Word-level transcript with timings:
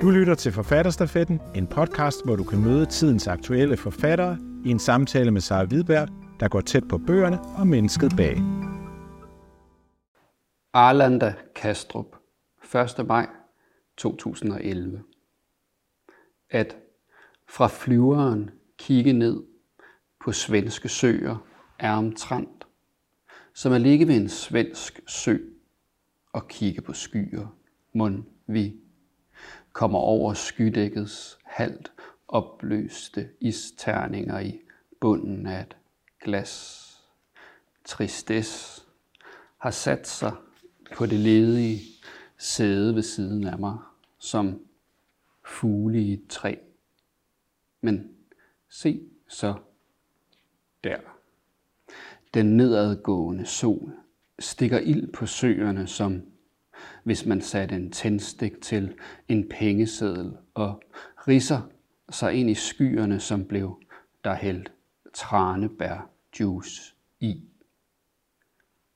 Du 0.00 0.10
lytter 0.10 0.34
til 0.34 0.52
Forfatterstafetten, 0.52 1.40
en 1.54 1.66
podcast, 1.66 2.24
hvor 2.24 2.36
du 2.36 2.44
kan 2.44 2.60
møde 2.60 2.86
tidens 2.86 3.26
aktuelle 3.26 3.76
forfattere 3.76 4.38
i 4.64 4.70
en 4.70 4.78
samtale 4.78 5.30
med 5.30 5.40
Sara 5.40 5.64
Hvidberg, 5.64 6.08
der 6.40 6.48
går 6.48 6.60
tæt 6.60 6.88
på 6.88 6.98
bøgerne 6.98 7.40
og 7.40 7.66
mennesket 7.66 8.12
bag. 8.16 8.36
Arlanda 10.72 11.34
Kastrup, 11.54 12.06
1. 12.98 13.06
maj 13.06 13.26
2011. 13.96 15.02
At 16.50 16.76
fra 17.48 17.66
flyveren 17.66 18.50
kigge 18.78 19.12
ned 19.12 19.42
på 20.24 20.32
svenske 20.32 20.88
søer 20.88 21.36
er 21.78 21.92
omtrent, 21.92 22.66
som 23.54 23.72
at 23.72 23.80
ligge 23.80 24.08
ved 24.08 24.16
en 24.16 24.28
svensk 24.28 25.00
sø 25.06 25.36
og 26.32 26.48
kigge 26.48 26.82
på 26.82 26.92
skyer, 26.92 27.56
mund 27.94 28.24
vi 28.46 28.79
kommer 29.72 29.98
over 29.98 30.34
skydækkets 30.34 31.38
halvt 31.44 31.92
opløste 32.28 33.28
isterninger 33.40 34.40
i 34.40 34.60
bunden 35.00 35.46
af 35.46 35.60
et 35.60 35.76
glas. 36.22 36.86
Tristesse 37.84 38.82
har 39.58 39.70
sat 39.70 40.08
sig 40.08 40.32
på 40.94 41.06
det 41.06 41.18
ledige 41.18 41.80
sæde 42.38 42.94
ved 42.94 43.02
siden 43.02 43.46
af 43.46 43.58
mig, 43.58 43.78
som 44.18 44.60
fugle 45.44 46.02
i 46.02 46.12
et 46.12 46.26
træ. 46.28 46.54
Men 47.80 48.10
se 48.68 49.08
så 49.28 49.54
der. 50.84 50.98
Den 52.34 52.56
nedadgående 52.56 53.46
sol 53.46 53.92
stikker 54.38 54.78
ild 54.78 55.12
på 55.12 55.26
søerne, 55.26 55.86
som 55.86 56.22
hvis 57.04 57.26
man 57.26 57.40
satte 57.40 57.74
en 57.74 57.90
tændstik 57.90 58.60
til 58.60 58.94
en 59.28 59.48
pengeseddel 59.48 60.32
og 60.54 60.82
risser 61.28 61.60
sig 62.10 62.34
ind 62.34 62.50
i 62.50 62.54
skyerne, 62.54 63.20
som 63.20 63.44
blev 63.44 63.82
der 64.24 64.34
hældt 64.34 64.72
tranebær 65.14 66.10
juice 66.40 66.94
i. 67.20 67.42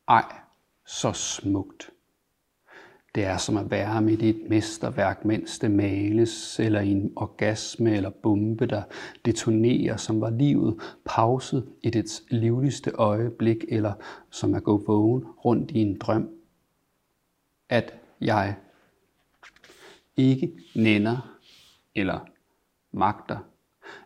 Ej, 0.09 0.25
så 0.87 1.13
smukt. 1.13 1.91
Det 3.15 3.25
er 3.25 3.37
som 3.37 3.57
at 3.57 3.71
være 3.71 4.03
midt 4.03 4.23
i 4.23 4.29
et 4.29 4.43
mesterværk, 4.49 5.25
mens 5.25 5.59
det 5.59 5.71
males, 5.71 6.61
eller 6.61 6.81
i 6.81 6.91
en 6.91 7.13
orgasme 7.17 7.97
eller 7.97 8.11
bombe, 8.11 8.67
der 8.67 8.83
detonerer, 9.25 9.97
som 9.97 10.21
var 10.21 10.31
livet 10.31 10.81
pauset 11.05 11.69
i 11.83 11.91
dets 11.91 12.23
livligste 12.31 12.91
øjeblik, 12.91 13.65
eller 13.69 13.93
som 14.31 14.55
at 14.55 14.65
gå 14.65 14.85
vågen 14.87 15.25
rundt 15.25 15.71
i 15.71 15.79
en 15.79 15.99
drøm. 15.99 16.31
At 17.69 17.95
jeg 18.21 18.57
ikke 20.17 20.63
nænder 20.75 21.39
eller 21.95 22.27
magter 22.93 23.39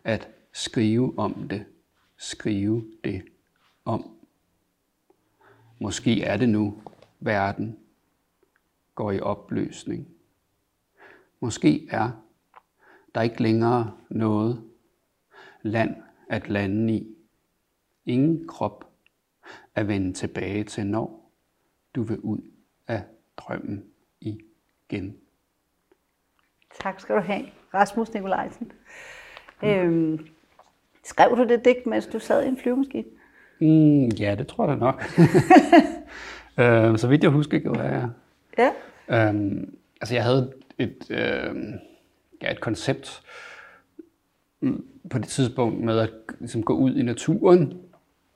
at 0.03 0.29
skrive 0.51 1.19
om 1.19 1.47
det, 1.49 1.65
skrive 2.17 2.91
det 3.03 3.23
om. 3.85 4.19
Måske 5.79 6.23
er 6.23 6.37
det 6.37 6.49
nu, 6.49 6.81
verden 7.19 7.79
går 8.95 9.11
i 9.11 9.19
opløsning. 9.19 10.07
Måske 11.39 11.87
er 11.89 12.11
der 13.15 13.21
ikke 13.21 13.43
længere 13.43 13.97
noget 14.09 14.69
land 15.61 15.95
at 16.29 16.49
lande 16.49 16.93
i. 16.93 17.15
Ingen 18.05 18.47
krop 18.47 18.93
at 19.75 19.87
vende 19.87 20.13
tilbage 20.13 20.63
til, 20.63 20.87
når 20.87 21.31
du 21.95 22.03
vil 22.03 22.19
ud 22.19 22.41
drømmen 23.39 23.83
igen. 24.21 25.17
Tak 26.81 26.99
skal 26.99 27.15
du 27.15 27.21
have, 27.21 27.45
Rasmus 27.73 28.13
Nikolajsen. 28.13 28.71
Mm. 29.61 29.67
Øhm, 29.67 30.27
skrev 31.03 31.37
du 31.37 31.43
det 31.43 31.65
digt, 31.65 31.85
mens 31.85 32.07
du 32.07 32.19
sad 32.19 32.45
i 32.45 32.47
en 32.47 32.57
flyvemaskine? 32.57 33.05
Mm, 33.61 34.05
ja, 34.05 34.35
det 34.35 34.47
tror 34.47 34.67
jeg 34.67 34.73
da 34.73 34.79
nok. 34.79 35.03
øhm, 36.59 36.97
så 36.97 37.07
vidt 37.07 37.23
jeg 37.23 37.31
husker, 37.31 37.59
gjorde 37.59 37.81
jeg. 37.81 38.09
Ja. 38.57 38.71
Øhm, 39.29 39.77
altså, 40.01 40.15
jeg 40.15 40.23
havde 40.23 40.53
et, 40.77 41.05
øhm, 41.09 41.73
ja, 42.41 42.51
et 42.51 42.61
koncept 42.61 43.21
mm, 44.61 44.85
på 45.09 45.17
det 45.17 45.27
tidspunkt 45.27 45.83
med 45.83 45.99
at 45.99 46.09
ligesom, 46.39 46.63
gå 46.63 46.73
ud 46.73 46.95
i 46.95 47.01
naturen 47.01 47.81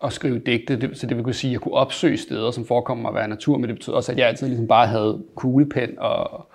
og 0.04 0.14
skrive 0.14 0.40
digte. 0.40 0.76
Det, 0.76 0.98
så 0.98 1.08
det 1.08 1.18
vil 1.18 1.24
kunne 1.24 1.34
sige, 1.34 1.50
at 1.50 1.54
jeg 1.54 1.62
kunne 1.62 1.74
opsøge 1.74 2.18
steder, 2.18 2.52
som 2.52 2.66
forekommer 2.66 3.10
at 3.10 3.16
være 3.16 3.28
natur, 3.28 3.58
men 3.58 3.70
det 3.70 3.78
betød 3.78 3.94
også, 3.94 4.12
at 4.12 4.18
jeg 4.18 4.28
altid 4.28 4.48
ligesom 4.48 4.68
bare 4.68 4.88
havde 4.88 5.24
kuglepen 5.36 6.00
og, 6.00 6.48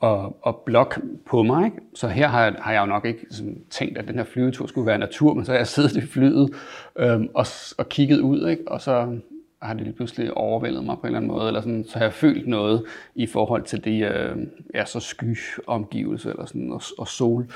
og, 0.00 0.36
og 0.42 0.62
blok 0.66 1.00
på 1.26 1.42
mig. 1.42 1.64
Ikke? 1.64 1.76
Så 1.94 2.08
her 2.08 2.28
har 2.28 2.44
jeg, 2.44 2.54
har 2.58 2.72
jeg 2.72 2.80
jo 2.80 2.86
nok 2.86 3.04
ikke 3.04 3.26
sådan, 3.30 3.58
tænkt, 3.70 3.98
at 3.98 4.08
den 4.08 4.14
her 4.14 4.24
flyvetur 4.24 4.66
skulle 4.66 4.86
være 4.86 4.98
natur, 4.98 5.34
men 5.34 5.44
så 5.44 5.52
har 5.52 5.58
jeg 5.58 5.66
siddet 5.66 5.96
i 5.96 6.06
flyet 6.06 6.50
øhm, 6.98 7.28
og, 7.34 7.46
og 7.78 7.88
kigget 7.88 8.20
ud, 8.20 8.48
ikke? 8.48 8.62
og 8.68 8.80
så 8.80 9.18
har 9.62 9.74
det 9.74 9.82
lige 9.82 9.96
pludselig 9.96 10.34
overvældet 10.34 10.84
mig 10.84 10.96
på 10.96 11.00
en 11.00 11.06
eller 11.06 11.18
anden 11.18 11.30
måde, 11.30 11.46
eller 11.46 11.60
sådan, 11.60 11.84
så 11.84 11.98
har 11.98 12.04
jeg 12.04 12.12
følt 12.12 12.48
noget 12.48 12.84
i 13.14 13.26
forhold 13.26 13.62
til 13.62 13.84
de 13.84 13.98
øh, 13.98 14.36
ja, 14.74 14.84
så 14.84 15.00
sky 15.00 15.36
omgivelser, 15.66 16.30
eller 16.30 16.46
sådan, 16.46 16.72
og, 16.72 16.82
og 16.98 17.08
sol 17.08 17.46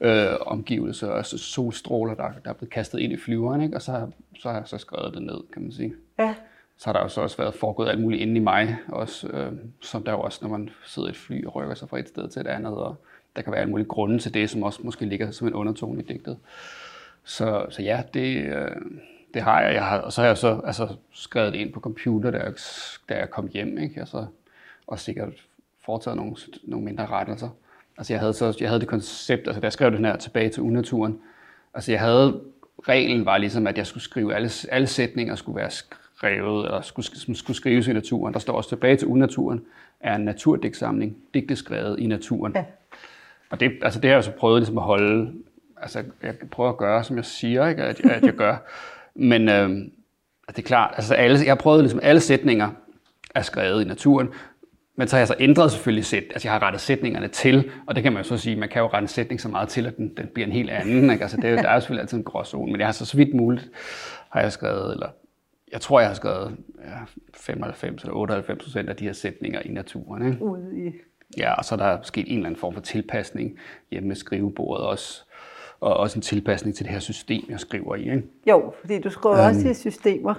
øh, 0.00 0.26
omgivelser, 0.40 1.10
altså 1.10 1.38
solstråler, 1.38 2.14
der, 2.14 2.28
der 2.44 2.50
er 2.50 2.54
blevet 2.54 2.72
kastet 2.72 2.98
ind 2.98 3.12
i 3.12 3.16
flyveren, 3.16 3.60
ikke? 3.60 3.76
og 3.76 3.82
så, 3.82 4.06
så 4.38 4.48
har 4.48 4.56
jeg 4.56 4.68
så 4.68 4.78
skrevet 4.78 5.14
det 5.14 5.22
ned, 5.22 5.40
kan 5.52 5.62
man 5.62 5.72
sige. 5.72 5.94
Ja. 6.18 6.34
Så 6.76 6.86
har 6.86 6.92
der 6.92 7.00
jo 7.00 7.08
så 7.08 7.20
også 7.20 7.36
været 7.36 7.54
foregået 7.54 7.88
alt 7.88 8.00
muligt 8.00 8.22
inde 8.22 8.36
i 8.36 8.38
mig, 8.38 8.76
også, 8.88 9.28
øh, 9.28 9.52
som 9.80 10.02
der 10.04 10.12
jo 10.12 10.20
også, 10.20 10.38
når 10.42 10.48
man 10.48 10.70
sidder 10.86 11.08
i 11.08 11.10
et 11.10 11.16
fly 11.16 11.44
og 11.44 11.54
rykker 11.54 11.74
sig 11.74 11.88
fra 11.88 11.98
et 11.98 12.08
sted 12.08 12.28
til 12.28 12.40
et 12.40 12.46
andet, 12.46 12.74
og 12.74 12.96
der 13.36 13.42
kan 13.42 13.52
være 13.52 13.60
alle 13.60 13.70
mulige 13.70 13.88
grunde 13.88 14.18
til 14.18 14.34
det, 14.34 14.50
som 14.50 14.62
også 14.62 14.80
måske 14.84 15.06
ligger 15.06 15.30
som 15.30 15.46
en 15.46 15.54
undertone 15.54 16.00
i 16.00 16.04
digtet. 16.04 16.38
Så, 17.24 17.66
så 17.70 17.82
ja, 17.82 18.02
det, 18.14 18.44
øh, 18.44 18.76
det 19.34 19.42
har 19.42 19.60
jeg. 19.60 19.74
jeg 19.74 19.84
har, 19.84 19.98
og 19.98 20.12
så 20.12 20.20
har 20.20 20.28
jeg 20.28 20.38
så 20.38 20.60
altså, 20.66 20.88
skrevet 21.12 21.52
det 21.52 21.58
ind 21.58 21.72
på 21.72 21.80
computer, 21.80 22.30
da 22.30 22.38
jeg, 22.38 22.52
da 23.08 23.18
jeg 23.18 23.30
kom 23.30 23.48
hjem. 23.48 23.78
Ikke? 23.78 24.00
Altså, 24.00 24.26
og 24.86 24.98
sikkert 24.98 25.32
foretaget 25.84 26.16
nogle, 26.16 26.36
nogle 26.62 26.84
mindre 26.84 27.06
rettelser. 27.06 27.48
Altså, 27.98 28.12
jeg 28.12 28.20
havde, 28.20 28.32
så, 28.32 28.56
jeg 28.60 28.68
havde 28.68 28.80
det 28.80 28.88
koncept, 28.88 29.46
altså 29.46 29.60
da 29.60 29.64
jeg 29.64 29.72
skrev 29.72 29.90
den 29.90 30.04
her 30.04 30.16
tilbage 30.16 30.48
til 30.48 30.62
unaturen, 30.62 31.20
altså 31.74 31.92
jeg 31.92 32.00
havde, 32.00 32.40
reglen 32.88 33.24
var 33.24 33.38
ligesom, 33.38 33.66
at 33.66 33.78
jeg 33.78 33.86
skulle 33.86 34.04
skrive, 34.04 34.34
alle, 34.34 34.50
alle 34.70 34.86
sætninger 34.86 35.34
skulle 35.34 35.56
være 35.56 35.70
skrevet, 35.70 36.64
eller 36.64 36.80
skulle, 36.80 37.36
skulle 37.36 37.56
skrives 37.56 37.88
i 37.88 37.92
naturen. 37.92 38.34
Der 38.34 38.40
står 38.40 38.52
også 38.52 38.68
tilbage 38.68 38.96
til 38.96 39.08
unaturen, 39.08 39.64
er 40.00 40.14
en 40.14 40.24
naturdigtsamling, 40.24 41.16
digte 41.34 41.56
skrevet 41.56 41.98
i 41.98 42.06
naturen. 42.06 42.52
Ja. 42.54 42.64
Og 43.50 43.60
det, 43.60 43.72
altså 43.82 44.00
det 44.00 44.10
har 44.10 44.16
jeg 44.16 44.24
så 44.24 44.30
prøvet 44.30 44.60
ligesom 44.60 44.78
at 44.78 44.84
holde, 44.84 45.32
altså 45.82 46.04
jeg 46.22 46.34
prøver 46.50 46.70
at 46.70 46.76
gøre, 46.76 47.04
som 47.04 47.16
jeg 47.16 47.24
siger, 47.24 47.68
ikke? 47.68 47.82
At, 47.82 48.00
at 48.00 48.22
jeg 48.22 48.32
gør. 48.34 48.56
Men 49.20 49.48
øh, 49.48 49.68
det 50.48 50.58
er 50.58 50.62
klart, 50.62 50.94
altså 50.96 51.14
alle, 51.14 51.38
jeg 51.46 51.58
prøvede 51.58 51.82
ligesom 51.82 52.00
alle 52.02 52.20
sætninger 52.20 52.70
er 53.34 53.42
skrevet 53.42 53.84
i 53.84 53.88
naturen, 53.88 54.28
men 54.96 55.08
så 55.08 55.16
har 55.16 55.20
jeg 55.20 55.28
så 55.28 55.34
ændret 55.38 55.72
selvfølgelig 55.72 56.04
sæt, 56.04 56.22
altså 56.30 56.48
jeg 56.48 56.52
har 56.52 56.62
rettet 56.62 56.80
sætningerne 56.80 57.28
til, 57.28 57.70
og 57.86 57.94
det 57.94 58.02
kan 58.02 58.12
man 58.12 58.22
jo 58.22 58.28
så 58.28 58.36
sige, 58.36 58.56
man 58.56 58.68
kan 58.68 58.82
jo 58.82 58.86
rette 58.86 59.04
en 59.04 59.08
sætning 59.08 59.40
så 59.40 59.48
meget 59.48 59.68
til, 59.68 59.86
at 59.86 59.96
den, 59.96 60.16
den 60.16 60.26
bliver 60.34 60.46
en 60.46 60.52
helt 60.52 60.70
anden. 60.70 61.10
Ikke? 61.10 61.22
Altså 61.22 61.36
det, 61.36 61.44
der 61.44 61.68
er 61.68 61.74
jo 61.74 61.80
selvfølgelig 61.80 62.02
altid 62.02 62.18
en 62.18 62.24
gråzone, 62.24 62.72
men 62.72 62.80
jeg 62.80 62.86
har 62.86 62.92
så, 62.92 63.04
så 63.04 63.16
vidt 63.16 63.34
muligt, 63.34 63.70
har 64.30 64.40
jeg 64.40 64.52
skrevet, 64.52 64.92
eller 64.92 65.08
jeg 65.72 65.80
tror, 65.80 66.00
jeg 66.00 66.08
har 66.08 66.14
skrevet 66.14 66.56
ja, 66.84 66.98
95 67.34 68.02
eller 68.02 68.14
98 68.16 68.64
procent 68.64 68.88
af 68.88 68.96
de 68.96 69.04
her 69.04 69.12
sætninger 69.12 69.60
i 69.60 69.68
naturen. 69.68 70.32
Ikke? 70.32 70.42
Ude 70.42 70.86
i... 70.86 70.92
Ja, 71.38 71.54
og 71.54 71.64
så 71.64 71.74
er 71.74 71.76
der 71.76 71.98
sket 72.02 72.24
en 72.26 72.36
eller 72.36 72.46
anden 72.46 72.60
form 72.60 72.74
for 72.74 72.80
tilpasning 72.80 73.58
hjemme 73.90 74.08
med 74.08 74.16
skrivebordet 74.16 74.86
også 74.86 75.24
og 75.80 75.96
også 75.96 76.18
en 76.18 76.22
tilpasning 76.22 76.76
til 76.76 76.84
det 76.84 76.92
her 76.92 77.00
system, 77.00 77.44
jeg 77.48 77.60
skriver 77.60 77.94
i. 77.94 78.02
Ikke? 78.02 78.22
Jo, 78.48 78.72
fordi 78.80 78.98
du 78.98 79.10
skriver 79.10 79.34
um, 79.34 79.46
også 79.46 79.68
i 79.68 79.74
systemer. 79.74 80.34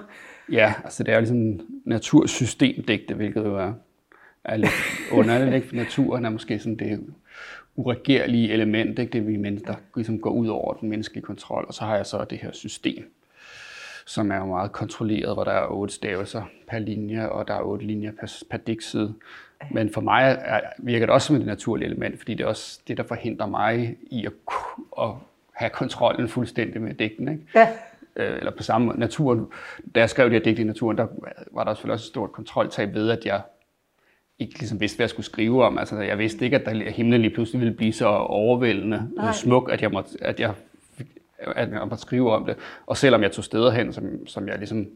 Ja, 0.52 0.74
altså 0.84 1.02
det 1.02 1.12
er 1.12 1.14
jo 1.14 1.20
ligesom 1.20 1.60
natursystemdigte, 1.84 3.14
hvilket 3.14 3.44
jo 3.44 3.56
er, 3.56 3.72
er 4.44 4.56
lidt 4.56 4.72
underligt, 5.12 5.54
ikke? 5.54 5.68
for 5.68 5.76
naturen 5.76 6.24
er 6.24 6.30
måske 6.30 6.58
sådan 6.58 6.76
det 6.76 7.00
uregerlige 7.76 8.52
element, 8.52 8.98
ikke? 8.98 9.12
det 9.12 9.26
vi 9.26 9.36
mennesker 9.36 9.74
ligesom 9.96 10.18
går 10.18 10.30
ud 10.30 10.48
over 10.48 10.74
den 10.74 10.88
menneskelige 10.88 11.24
kontrol, 11.24 11.64
og 11.68 11.74
så 11.74 11.84
har 11.84 11.96
jeg 11.96 12.06
så 12.06 12.24
det 12.24 12.38
her 12.38 12.52
system, 12.52 13.14
som 14.06 14.30
er 14.30 14.36
jo 14.36 14.46
meget 14.46 14.72
kontrolleret, 14.72 15.36
hvor 15.36 15.44
der 15.44 15.52
er 15.52 15.66
otte 15.66 15.94
stavelser 15.94 16.42
per 16.68 16.78
linje, 16.78 17.28
og 17.28 17.48
der 17.48 17.54
er 17.54 17.62
otte 17.62 17.86
linjer 17.86 18.12
per, 18.20 18.42
per 18.50 18.58
digtside. 18.58 19.14
Men 19.70 19.92
for 19.92 20.00
mig 20.00 20.38
er, 20.44 20.60
virker 20.78 21.06
det 21.06 21.14
også 21.14 21.26
som 21.26 21.36
et 21.36 21.46
naturligt 21.46 21.90
element, 21.90 22.18
fordi 22.18 22.34
det 22.34 22.44
er 22.44 22.48
også 22.48 22.80
det, 22.88 22.96
der 22.96 23.02
forhindrer 23.02 23.46
mig 23.46 23.96
i 24.10 24.26
at, 24.26 24.32
at 25.00 25.10
have 25.62 25.70
kontrollen 25.70 26.28
fuldstændig 26.28 26.82
med 26.82 26.94
digten. 26.94 27.28
Ikke? 27.28 27.42
Ja. 27.54 27.68
Øh, 28.16 28.36
eller 28.38 28.50
på 28.50 28.62
samme 28.62 28.86
måde. 28.86 29.00
Naturen, 29.00 29.46
da 29.94 30.00
jeg 30.00 30.10
skrev 30.10 30.24
det 30.24 30.32
her 30.32 30.40
digt 30.40 30.58
i 30.58 30.64
naturen, 30.64 30.98
der 30.98 31.06
var 31.52 31.64
der 31.64 31.74
selvfølgelig 31.74 31.94
også 31.94 32.04
et 32.04 32.08
stort 32.08 32.32
kontroltab 32.32 32.94
ved, 32.94 33.10
at 33.10 33.24
jeg 33.24 33.40
ikke 34.38 34.58
ligesom 34.58 34.80
vidste, 34.80 34.96
hvad 34.96 35.04
jeg 35.04 35.10
skulle 35.10 35.26
skrive 35.26 35.64
om. 35.64 35.78
Altså, 35.78 36.00
jeg 36.00 36.18
vidste 36.18 36.44
ikke, 36.44 36.56
at 36.56 36.66
der 36.66 36.90
himlen 36.90 37.20
lige 37.20 37.34
pludselig 37.34 37.60
ville 37.60 37.74
blive 37.74 37.92
så 37.92 38.06
overvældende 38.08 39.10
Nej. 39.16 39.32
smuk, 39.32 39.70
at 39.72 39.82
jeg, 39.82 39.90
måtte, 39.90 40.10
at 40.20 40.40
jeg 40.40 40.54
at, 41.38 41.68
at 41.92 42.00
skrive 42.00 42.32
om 42.32 42.46
det. 42.46 42.56
Og 42.86 42.96
selvom 42.96 43.22
jeg 43.22 43.32
tog 43.32 43.44
steder 43.44 43.70
hen, 43.70 43.92
som, 43.92 44.26
som 44.26 44.48
jeg 44.48 44.58
ligesom 44.58 44.86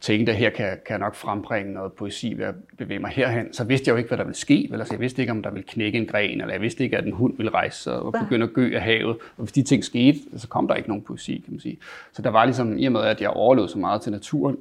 tænkte, 0.00 0.32
at 0.32 0.38
her 0.38 0.50
kan, 0.50 0.66
kan 0.66 0.78
jeg 0.90 0.98
nok 0.98 1.14
frembringe 1.14 1.72
noget 1.72 1.92
poesi 1.92 2.34
ved 2.36 2.44
at 2.44 2.54
bevæge 2.78 2.98
mig 2.98 3.10
herhen, 3.10 3.52
så 3.52 3.64
vidste 3.64 3.88
jeg 3.88 3.92
jo 3.92 3.96
ikke, 3.96 4.08
hvad 4.08 4.18
der 4.18 4.24
ville 4.24 4.36
ske. 4.36 4.66
Vel? 4.70 4.80
Altså, 4.80 4.94
jeg 4.94 5.00
vidste 5.00 5.22
ikke, 5.22 5.32
om 5.32 5.42
der 5.42 5.50
ville 5.50 5.66
knække 5.68 5.98
en 5.98 6.06
gren, 6.06 6.40
eller 6.40 6.54
jeg 6.54 6.60
vidste 6.60 6.84
ikke, 6.84 6.98
at 6.98 7.06
en 7.06 7.12
hund 7.12 7.36
ville 7.36 7.52
rejse 7.52 7.82
sig 7.82 7.96
og 7.96 8.12
begynde 8.12 8.44
at 8.44 8.52
gø 8.52 8.74
af 8.74 8.82
havet. 8.82 9.16
Og 9.36 9.44
hvis 9.44 9.52
de 9.52 9.62
ting 9.62 9.84
skete, 9.84 10.18
så 10.36 10.48
kom 10.48 10.68
der 10.68 10.74
ikke 10.74 10.88
nogen 10.88 11.04
poesi, 11.04 11.42
kan 11.44 11.52
man 11.52 11.60
sige. 11.60 11.78
Så 12.12 12.22
der 12.22 12.30
var 12.30 12.44
ligesom, 12.44 12.78
i 12.78 12.86
og 12.86 12.92
med, 12.92 13.00
at 13.00 13.20
jeg 13.20 13.30
overlod 13.30 13.68
så 13.68 13.78
meget 13.78 14.02
til 14.02 14.12
naturen 14.12 14.56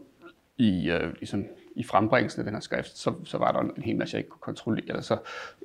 i, 0.58 0.90
øh, 0.90 1.14
ligesom, 1.14 1.46
i 1.76 1.84
frembringelsen 1.84 2.40
af 2.40 2.46
den 2.46 2.54
her 2.54 2.62
skrift, 2.62 2.98
så, 2.98 3.14
så 3.24 3.38
var 3.38 3.52
der 3.52 3.60
en 3.60 3.84
hel 3.84 3.96
masse, 3.96 4.16
jeg 4.16 4.20
ikke 4.20 4.30
kunne 4.30 4.42
kontrollere. 4.42 4.86
Eller 4.88 5.02
så 5.02 5.18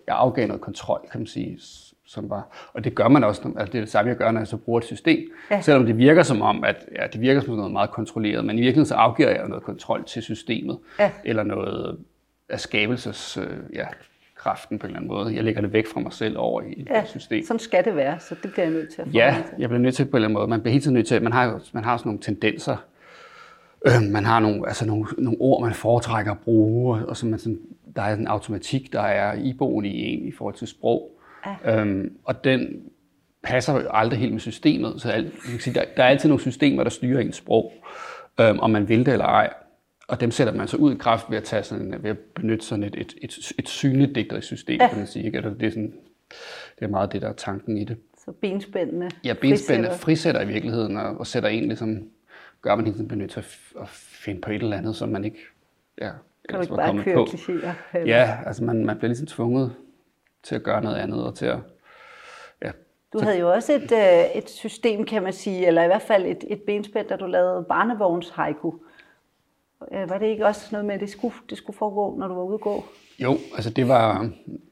jeg 0.07 0.17
afgav 0.17 0.47
noget 0.47 0.61
kontrol, 0.61 1.01
kan 1.13 1.21
man 1.21 1.27
sige, 1.27 1.59
som 2.07 2.31
var, 2.31 2.71
og 2.73 2.85
det 2.85 2.95
gør 2.95 3.09
man 3.09 3.25
også, 3.25 3.43
altså 3.59 3.73
det 3.73 3.79
er 3.79 3.83
det 3.83 3.91
samme, 3.91 4.09
jeg 4.09 4.17
gør, 4.17 4.31
når 4.31 4.41
jeg 4.41 4.47
så 4.47 4.57
bruger 4.57 4.79
et 4.81 4.87
system. 4.87 5.31
Ja. 5.51 5.61
Selvom 5.61 5.87
det 5.87 5.99
virker 5.99 6.23
som 6.23 6.43
om, 6.43 6.65
at 6.65 6.77
ja, 6.99 7.07
det 7.07 7.21
virker 7.21 7.41
som 7.41 7.55
noget 7.55 7.73
meget 7.73 7.91
kontrolleret, 7.91 8.45
men 8.45 8.59
i 8.59 8.61
virkeligheden 8.61 8.87
så 8.87 8.95
afgiver 8.95 9.31
jeg 9.31 9.49
noget 9.49 9.65
kontrol 9.65 10.05
til 10.05 10.23
systemet, 10.23 10.79
ja. 10.99 11.11
eller 11.25 11.43
noget 11.43 11.99
af 12.49 12.61
skabelses, 12.61 13.37
øh, 13.37 13.47
ja, 13.75 13.87
kraften 14.45 14.79
på 14.79 14.87
en 14.87 14.91
eller 14.91 14.99
anden 14.99 15.09
måde. 15.09 15.35
Jeg 15.35 15.45
lægger 15.45 15.61
det 15.61 15.73
væk 15.73 15.87
fra 15.87 16.01
mig 16.01 16.13
selv 16.13 16.39
over 16.39 16.63
i 16.63 16.87
ja, 16.91 17.03
et 17.03 17.09
system. 17.09 17.45
sådan 17.45 17.61
skal 17.61 17.85
det 17.85 17.97
være, 17.97 18.21
så 18.21 18.35
det 18.43 18.53
bliver 18.53 18.65
jeg 18.65 18.75
nødt 18.75 18.95
til 18.95 19.03
at 19.03 19.15
Ja, 19.15 19.37
jeg 19.59 19.69
bliver 19.69 19.83
nødt 19.83 19.95
til 19.95 20.05
på 20.05 20.11
en 20.11 20.17
eller 20.17 20.29
anden 20.29 20.39
måde. 20.39 20.49
Man 20.49 20.61
bliver 20.61 20.73
helt 20.73 20.93
nødt 20.93 21.07
til, 21.07 21.23
man 21.23 21.33
har 21.33 21.45
jo 21.45 21.61
man 21.73 21.85
har 21.85 21.97
sådan 21.97 22.09
nogle 22.09 22.23
tendenser, 22.23 22.77
øh, 23.87 23.93
man 24.11 24.25
har 24.25 24.41
nogle, 24.41 24.67
altså 24.67 24.87
nogle, 24.87 25.07
nogle 25.19 25.41
ord, 25.41 25.63
man 25.63 25.75
foretrækker 25.75 26.33
at 26.33 26.39
bruge, 26.39 27.07
og 27.07 27.17
så 27.17 27.27
man 27.27 27.39
sådan, 27.39 27.61
der 27.97 28.03
er 28.03 28.17
en 28.17 28.27
automatik, 28.27 28.93
der 28.93 29.01
er 29.01 29.35
iboende 29.35 29.89
i 29.89 30.01
en 30.01 30.29
i 30.29 30.33
forhold 30.33 30.55
til 30.55 30.67
sprog. 30.67 31.11
Ja. 31.47 31.81
Øhm, 31.81 32.17
og 32.25 32.45
den 32.45 32.83
passer 33.43 33.73
jo 33.73 33.89
aldrig 33.91 34.19
helt 34.19 34.33
med 34.33 34.41
systemet. 34.41 35.03
Så 35.03 35.11
alt, 35.11 35.33
kan 35.51 35.61
sige, 35.61 35.75
der, 35.75 35.85
der 35.97 36.05
er 36.05 36.09
altid 36.09 36.29
nogle 36.29 36.41
systemer, 36.41 36.83
der 36.83 36.91
styrer 36.91 37.21
ens 37.21 37.37
sprog, 37.37 37.73
øhm, 38.41 38.59
om 38.59 38.71
man 38.71 38.89
vil 38.89 39.07
det 39.07 39.13
eller 39.13 39.27
ej. 39.27 39.53
Og 40.09 40.21
dem 40.21 40.31
sætter 40.31 40.55
man 40.55 40.69
så 40.69 40.77
ud 40.77 40.95
i 40.95 40.99
kraft 40.99 41.31
ved 41.31 41.37
at, 41.37 41.45
tage 41.45 41.63
sådan, 41.63 41.95
ved 42.03 42.11
at 42.11 42.19
benytte 42.19 42.67
sådan 42.67 42.85
et, 42.85 42.95
et, 42.99 43.15
et, 43.23 43.53
et 43.59 43.69
synligt 43.69 44.15
digterisk 44.15 44.47
system, 44.47 44.81
ja. 44.81 44.89
kan 44.89 44.99
man 44.99 45.07
sige. 45.07 45.25
Ikke? 45.25 45.43
Det, 45.43 45.67
er 45.67 45.71
sådan, 45.71 45.95
det 46.79 46.85
er 46.85 46.89
meget 46.89 47.13
det, 47.13 47.23
der 47.23 47.29
er 47.29 47.33
tanken 47.33 47.79
i 47.79 47.85
det. 47.85 47.97
Så 48.25 48.33
benspændende 48.33 49.11
Ja, 49.25 49.35
benspændende 49.41 49.89
frisætter, 49.89 50.05
frisætter 50.05 50.41
i 50.41 50.47
virkeligheden, 50.47 50.97
og, 50.97 51.19
og 51.19 51.27
sætter 51.27 51.49
en 51.49 51.65
ligesom, 51.65 52.03
gør 52.63 52.75
man 52.75 52.85
tiden 52.85 53.09
benytte 53.09 53.39
at, 53.39 53.59
at 53.81 53.89
finde 53.89 54.41
på 54.41 54.51
et 54.51 54.63
eller 54.63 54.77
andet, 54.77 54.97
som 54.97 55.09
man 55.09 55.25
ikke 55.25 55.39
ja, 56.01 56.11
kan 56.49 56.57
du 56.57 56.61
ikke 56.61 56.75
bare 56.75 57.05
køre 57.05 57.15
på. 57.15 57.99
Ja, 58.07 58.39
altså 58.47 58.65
man, 58.65 58.85
man 58.85 58.97
bliver 58.97 59.09
ligesom 59.09 59.27
tvunget 59.27 59.73
til 60.45 60.55
at 60.55 60.63
gøre 60.63 60.83
noget 60.83 60.97
andet 60.97 61.25
og 61.27 61.35
til 61.35 61.47
at 61.47 61.59
ja. 62.63 62.71
Du 63.13 63.21
havde 63.23 63.39
jo 63.39 63.53
også 63.53 63.73
et, 63.73 63.93
øh, 63.93 64.37
et 64.43 64.51
system, 64.51 65.05
kan 65.05 65.23
man 65.23 65.33
sige, 65.33 65.67
eller 65.67 65.83
i 65.83 65.87
hvert 65.87 66.03
fald 66.03 66.27
et, 66.27 66.45
et 66.47 66.63
benspænd, 66.63 67.09
da 67.09 67.17
du 67.17 67.27
lavede 67.27 67.65
barnevogns 67.69 68.31
haiku. 68.31 68.73
Øh, 69.93 70.11
var 70.11 70.19
det 70.19 70.27
ikke 70.27 70.47
også 70.47 70.69
noget 70.73 70.85
med, 70.85 70.95
at 70.95 71.01
det 71.01 71.11
skulle, 71.11 71.35
det 71.51 71.59
skulle 71.59 71.77
foregå, 71.77 72.17
når 72.19 72.29
du 72.29 72.35
var 72.35 72.43
ude 72.43 72.55
at 72.55 72.61
gå? 72.61 72.85
Jo, 73.19 73.39
altså 73.55 73.71
det 73.71 73.89
var 73.89 74.31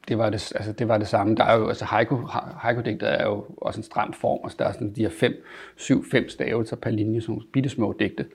det, 0.09 0.19
var 0.19 0.31
det, 0.31 0.53
altså 0.55 0.73
det, 0.73 0.89
var 0.89 0.99
det 0.99 1.09
samme. 1.09 1.37
Der 1.37 1.45
er 1.45 1.57
jo, 1.57 1.69
altså 1.69 1.85
haiku, 1.85 2.17
haiku 2.57 2.83
er 3.01 3.25
jo 3.25 3.45
også 3.57 3.81
en 3.81 3.85
stram 3.85 4.13
form, 4.13 4.41
og 4.43 4.51
der 4.59 4.65
er 4.65 4.73
sådan 4.73 4.95
de 4.95 5.03
her 5.03 5.11
fem, 5.11 5.45
syv, 5.77 6.05
fem 6.11 6.29
stavelser 6.29 6.77
per 6.77 6.91
linje, 6.91 7.23
nogle 7.29 7.43
bitte 7.53 7.69
små 7.69 7.95
digte. 7.99 8.27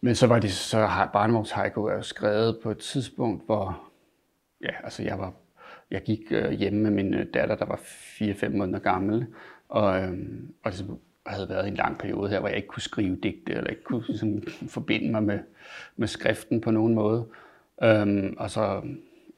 Men 0.00 0.14
så 0.14 0.26
var 0.26 0.38
det 0.38 0.52
så 0.52 0.78
har 0.78 1.10
barnevogns 1.12 1.50
haiku 1.50 1.84
er 1.84 1.94
jo 1.94 2.02
skrevet 2.02 2.58
på 2.62 2.70
et 2.70 2.78
tidspunkt, 2.78 3.46
hvor 3.46 3.80
ja, 4.62 4.70
altså 4.84 5.02
jeg 5.02 5.18
var 5.18 5.32
jeg 5.90 6.02
gik 6.02 6.20
øh, 6.30 6.50
hjemme 6.50 6.80
med 6.80 6.90
min 6.90 7.14
øh, 7.14 7.26
datter, 7.34 7.56
der 7.56 7.64
var 7.64 7.76
4-5 7.76 8.48
måneder 8.48 8.78
gammel, 8.78 9.26
og, 9.68 10.02
øh, 10.02 10.12
og 10.64 10.72
det 10.72 10.86
havde 11.26 11.48
været 11.48 11.68
en 11.68 11.74
lang 11.74 11.98
periode 11.98 12.30
her, 12.30 12.40
hvor 12.40 12.48
jeg 12.48 12.56
ikke 12.56 12.68
kunne 12.68 12.82
skrive 12.82 13.16
digte, 13.22 13.52
eller 13.52 13.70
ikke 13.70 13.82
kunne 13.82 14.04
ligesom, 14.08 14.42
forbinde 14.68 15.10
mig 15.10 15.22
med, 15.22 15.38
med 15.96 16.08
skriften 16.08 16.60
på 16.60 16.70
nogen 16.70 16.94
måde. 16.94 17.26
Øhm, 17.82 18.34
og 18.38 18.50
så, 18.50 18.60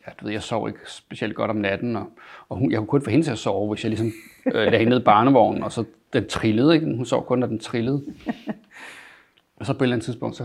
ja, 0.06 0.12
du 0.20 0.24
ved, 0.24 0.32
jeg 0.32 0.42
sov 0.42 0.68
ikke 0.68 0.80
specielt 0.86 1.34
godt 1.34 1.50
om 1.50 1.56
natten, 1.56 1.96
og, 1.96 2.06
og 2.48 2.56
hun, 2.56 2.70
jeg 2.70 2.78
kunne 2.78 2.86
kun 2.86 3.02
få 3.02 3.10
hende 3.10 3.26
til 3.26 3.32
at 3.32 3.38
sove, 3.38 3.74
hvis 3.74 3.84
jeg 3.84 3.90
ligesom 3.90 4.12
øh, 4.46 4.54
lagde 4.54 4.78
hende 4.78 4.90
ned 4.90 5.00
i 5.00 5.04
barnevognen, 5.04 5.62
og 5.62 5.72
så 5.72 5.84
den 6.12 6.28
trillede, 6.28 6.74
ikke? 6.74 6.86
Hun 6.86 7.06
sov 7.06 7.26
kun, 7.26 7.38
når 7.38 7.46
den 7.46 7.58
trillede. 7.58 8.04
Og 9.56 9.66
så 9.66 9.72
på 9.72 9.78
et 9.78 9.82
eller 9.82 9.96
andet 9.96 10.04
tidspunkt, 10.04 10.36
så 10.36 10.44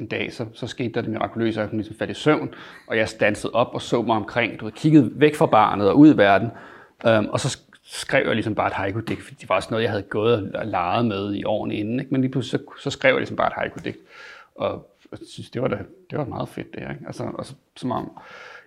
en 0.00 0.06
dag, 0.06 0.32
så, 0.32 0.46
så 0.52 0.66
skete 0.66 0.92
der 0.94 1.00
det 1.00 1.10
mirakuløse, 1.10 1.62
at 1.62 1.68
hun 1.68 1.78
ligesom 1.78 1.96
faldt 1.96 2.10
i 2.10 2.14
søvn, 2.14 2.54
og 2.86 2.96
jeg 2.96 3.08
stansede 3.08 3.52
op 3.52 3.74
og 3.74 3.82
så 3.82 4.02
mig 4.02 4.16
omkring, 4.16 4.60
du 4.60 4.64
ved, 4.64 4.72
kiggede 4.72 5.10
væk 5.14 5.34
fra 5.34 5.46
barnet 5.46 5.88
og 5.88 5.98
ud 5.98 6.14
i 6.14 6.16
verden, 6.16 6.50
øhm, 7.06 7.26
og 7.26 7.40
så 7.40 7.58
skrev 7.82 8.26
jeg 8.26 8.34
ligesom 8.34 8.54
bare 8.54 8.66
et 8.66 8.72
haiku-digt, 8.72 9.22
fordi 9.22 9.36
det 9.40 9.48
var 9.48 9.54
også 9.54 9.68
noget, 9.70 9.82
jeg 9.82 9.90
havde 9.90 10.02
gået 10.02 10.52
og 10.54 10.66
leget 10.66 11.06
med 11.06 11.34
i 11.34 11.44
årene 11.44 11.74
inden, 11.74 12.00
ikke? 12.00 12.12
men 12.12 12.20
lige 12.20 12.30
pludselig 12.30 12.60
så, 12.60 12.82
så 12.82 12.90
skrev 12.90 13.10
jeg 13.10 13.18
ligesom 13.18 13.36
bare 13.36 13.46
et 13.46 13.52
haiku-digt, 13.56 13.98
og 14.54 14.86
jeg 15.10 15.18
synes, 15.26 15.50
det 15.50 15.62
var, 15.62 15.68
da, 15.68 15.78
det 16.10 16.18
var 16.18 16.24
meget 16.24 16.48
fedt 16.48 16.74
det 16.74 16.82
her, 16.82 16.90
ikke? 16.90 17.06
Altså, 17.06 17.24
og 17.34 17.46
så, 17.46 17.54
som 17.76 17.92
om, 17.92 18.10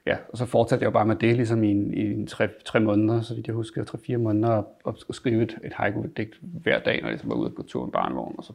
ja, 0.06 0.18
og 0.30 0.38
så 0.38 0.45
fortsatte 0.45 0.83
jeg 0.83 0.85
jo 0.85 0.91
bare 0.91 1.06
med 1.06 1.15
det, 1.15 1.35
ligesom 1.35 1.63
i, 1.63 1.71
en, 1.71 1.94
i 1.94 2.13
en 2.13 2.27
tre, 2.27 2.47
tre 2.65 2.80
måneder, 2.80 3.21
så 3.21 3.35
vidt 3.35 3.47
jeg 3.47 3.56
husker, 3.56 3.83
tre-fire 3.83 4.18
måneder, 4.18 4.50
og, 4.83 4.97
og 5.07 5.15
skrive 5.15 5.44
et, 5.44 5.57
et 5.63 5.74
haiku-digt 5.74 6.38
hver 6.41 6.80
dag, 6.80 7.01
når 7.01 7.07
jeg 7.07 7.13
ligesom 7.13 7.30
var 7.30 7.35
ude 7.35 7.47
og 7.47 7.56
gå 7.56 7.63
tur 7.63 7.85
med 7.85 7.91
barnevogn, 7.91 8.35
og 8.38 8.44
så 8.44 8.53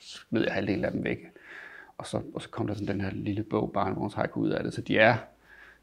smed 0.00 0.42
jeg 0.42 0.52
halvdelen 0.52 0.84
af 0.84 0.92
dem 0.92 1.04
væk. 1.04 1.18
Og 1.98 2.06
så, 2.06 2.20
og 2.34 2.42
så 2.42 2.48
kom 2.48 2.66
der 2.66 2.74
sådan 2.74 2.88
den 2.88 3.00
her 3.00 3.10
lille 3.12 3.42
bog, 3.42 3.70
Barnevogns 3.72 4.14
Haiku, 4.14 4.40
ud 4.40 4.50
af 4.50 4.64
det. 4.64 4.74
Så 4.74 4.80
de 4.80 4.98
er, 4.98 5.16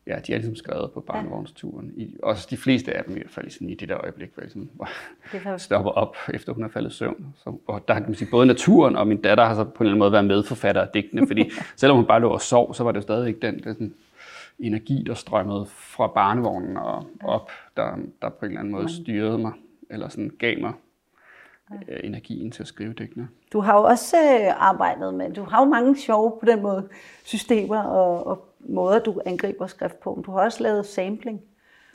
ja, 0.08 0.20
de 0.28 0.34
er 0.34 0.38
ligesom 0.38 0.56
skrevet 0.56 0.92
på 0.92 1.00
barnevognsturen. 1.00 1.94
I, 1.96 2.16
også 2.24 2.48
de 2.50 2.58
fleste 2.58 2.94
af 2.94 3.04
dem 3.04 3.16
i 3.16 3.20
hvert 3.20 3.32
fald 3.32 3.50
sådan 3.50 3.70
i 3.70 3.76
det 3.76 3.90
der 3.90 3.98
øjeblik, 3.98 4.34
hvor 4.34 4.44
jeg 4.44 4.52
ligesom, 4.54 5.58
stopper 5.58 5.92
op, 5.92 6.16
efter 6.34 6.54
hun 6.54 6.64
er 6.64 6.68
faldet 6.68 6.92
i 6.92 6.94
søvn. 6.94 7.36
Så, 7.38 7.58
og 7.68 7.88
der 7.88 7.94
kan 7.94 8.04
man 8.04 8.16
sige, 8.16 8.28
både 8.32 8.46
naturen 8.46 8.96
og 8.96 9.08
min 9.08 9.22
datter 9.22 9.46
har 9.46 9.56
så 9.56 9.64
på 9.64 9.70
en 9.70 9.74
eller 9.80 9.92
anden 9.92 10.00
måde 10.00 10.12
været 10.12 10.26
medforfatter 10.26 10.82
af 10.82 10.88
digtene, 10.94 11.28
fordi 11.28 11.52
selvom 11.76 11.98
hun 11.98 12.06
bare 12.06 12.22
lå 12.22 12.30
og 12.30 12.42
sov, 12.42 12.74
så 12.74 12.84
var 12.84 12.92
det 12.92 12.98
jo 12.98 13.02
stadig 13.02 13.28
ikke 13.28 13.40
den, 13.40 13.64
den 13.64 13.94
energi, 14.60 15.04
der 15.08 15.14
strømmede 15.14 15.66
fra 15.66 16.08
barnevognen 16.08 16.78
og 16.78 17.08
op, 17.24 17.52
der, 17.78 17.98
der 18.22 18.30
på 18.30 18.46
en 18.46 18.52
eller 18.52 18.60
anden 18.60 18.72
måde 18.72 18.90
styrede 18.90 19.38
mig, 19.38 19.52
eller 19.90 20.10
sådan 20.10 20.32
gav 20.40 20.60
mig 20.60 20.74
øh, 21.88 22.00
energien 22.04 22.52
til 22.52 22.64
at 22.64 22.68
skrive 22.68 22.94
digtene. 22.94 23.28
Du 23.54 23.60
har 23.60 23.78
jo 23.78 23.84
også 23.84 24.18
øh, 24.18 24.68
arbejdet 24.70 25.14
med, 25.14 25.34
du 25.34 25.44
har 25.44 25.64
jo 25.64 25.70
mange 25.70 25.98
sjove 25.98 26.32
på 26.40 26.46
den 26.46 26.62
måde 26.62 26.88
systemer 27.24 27.84
og, 27.84 28.28
og 28.28 28.48
måder, 28.60 29.00
du 29.00 29.22
angriber 29.26 29.68
skrift 29.68 30.00
på. 30.00 30.24
Du 30.26 30.32
har 30.32 30.40
også 30.40 30.64
lavet 30.64 30.86
sampling. 30.86 31.42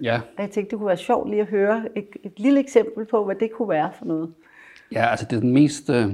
Ja. 0.03 0.15
Og 0.15 0.43
jeg 0.43 0.51
tænkte, 0.51 0.71
det 0.71 0.79
kunne 0.79 0.89
være 0.89 0.97
sjovt 0.97 1.31
lige 1.31 1.43
at 1.43 1.49
høre 1.49 1.85
et, 1.97 2.09
et 2.25 2.33
lille 2.37 2.61
eksempel 2.61 3.05
på, 3.05 3.25
hvad 3.25 3.35
det 3.35 3.53
kunne 3.53 3.69
være 3.69 3.91
for 3.99 4.05
noget. 4.05 4.33
Ja, 4.93 5.11
altså 5.11 5.27
det 5.31 5.37
er 5.37 5.41
den 5.41 5.53
mest... 5.53 5.91
Øh, 5.91 6.07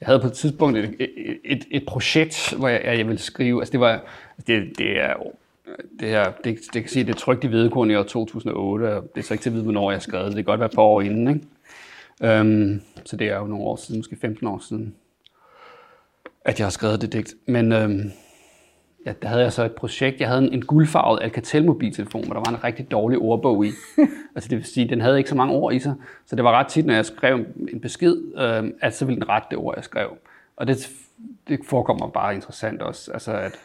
jeg 0.00 0.06
havde 0.06 0.20
på 0.20 0.26
et 0.26 0.32
tidspunkt 0.32 0.78
et, 0.78 0.96
et, 1.00 1.38
et, 1.44 1.64
et 1.70 1.86
projekt, 1.86 2.54
hvor 2.58 2.68
jeg, 2.68 2.82
jeg 2.84 3.06
ville 3.06 3.18
skrive... 3.18 3.60
Altså 3.60 3.72
det 3.72 3.80
var... 3.80 4.00
Det, 4.46 4.78
det 4.78 5.00
er 5.00 5.14
det 6.00 6.08
her, 6.08 6.32
det, 6.44 6.58
det 6.72 6.82
kan 6.82 6.88
sige, 6.88 7.04
det 7.04 7.14
er 7.14 7.18
trygt 7.18 7.44
i 7.44 7.46
Hvedekorn 7.46 7.90
i 7.90 7.94
år 7.94 8.02
2008, 8.02 8.96
og 8.96 9.02
det 9.14 9.20
er 9.20 9.24
så 9.24 9.34
ikke 9.34 9.42
til 9.42 9.50
at 9.50 9.54
vide, 9.54 9.62
hvornår 9.62 9.90
jeg 9.90 10.02
skrev 10.02 10.24
det. 10.24 10.26
Det 10.26 10.36
kan 10.36 10.44
godt 10.44 10.60
være 10.60 10.68
et 10.68 10.74
par 10.74 10.82
år 10.82 11.00
inden, 11.00 11.28
ikke? 11.28 11.40
Øhm, 12.22 12.82
så 13.04 13.16
det 13.16 13.26
er 13.26 13.38
jo 13.38 13.46
nogle 13.46 13.64
år 13.64 13.76
siden, 13.76 13.98
måske 13.98 14.16
15 14.20 14.46
år 14.46 14.58
siden, 14.58 14.94
at 16.44 16.58
jeg 16.58 16.66
har 16.66 16.70
skrevet 16.70 17.00
det 17.00 17.12
digt. 17.12 17.34
Men 17.46 17.72
øhm, 17.72 18.12
ja, 19.06 19.12
der 19.22 19.28
havde 19.28 19.42
jeg 19.42 19.52
så 19.52 19.64
et 19.64 19.74
projekt. 19.74 20.20
Jeg 20.20 20.28
havde 20.28 20.42
en, 20.42 20.52
en 20.52 20.64
guldfarvet 20.64 21.22
Alcatel-mobiltelefon, 21.22 22.24
hvor 22.24 22.34
der 22.34 22.42
var 22.50 22.56
en 22.56 22.64
rigtig 22.64 22.90
dårlig 22.90 23.18
ordbog 23.18 23.66
i. 23.66 23.70
altså 24.34 24.48
det 24.48 24.58
vil 24.58 24.64
sige, 24.64 24.88
den 24.88 25.00
havde 25.00 25.18
ikke 25.18 25.30
så 25.30 25.36
mange 25.36 25.54
ord 25.54 25.74
i 25.74 25.78
sig. 25.78 25.94
Så 26.26 26.36
det 26.36 26.44
var 26.44 26.52
ret 26.52 26.66
tit, 26.66 26.86
når 26.86 26.94
jeg 26.94 27.06
skrev 27.06 27.46
en 27.72 27.80
besked, 27.80 28.38
øhm, 28.38 28.74
at 28.80 28.96
så 28.96 29.04
ville 29.04 29.20
den 29.20 29.28
rette 29.28 29.48
det 29.50 29.58
ord, 29.58 29.74
jeg 29.76 29.84
skrev. 29.84 30.16
Og 30.56 30.66
det, 30.66 30.90
det 31.48 31.60
forekommer 31.64 32.08
bare 32.08 32.34
interessant 32.34 32.82
også. 32.82 33.12
Altså 33.12 33.32
at 33.32 33.58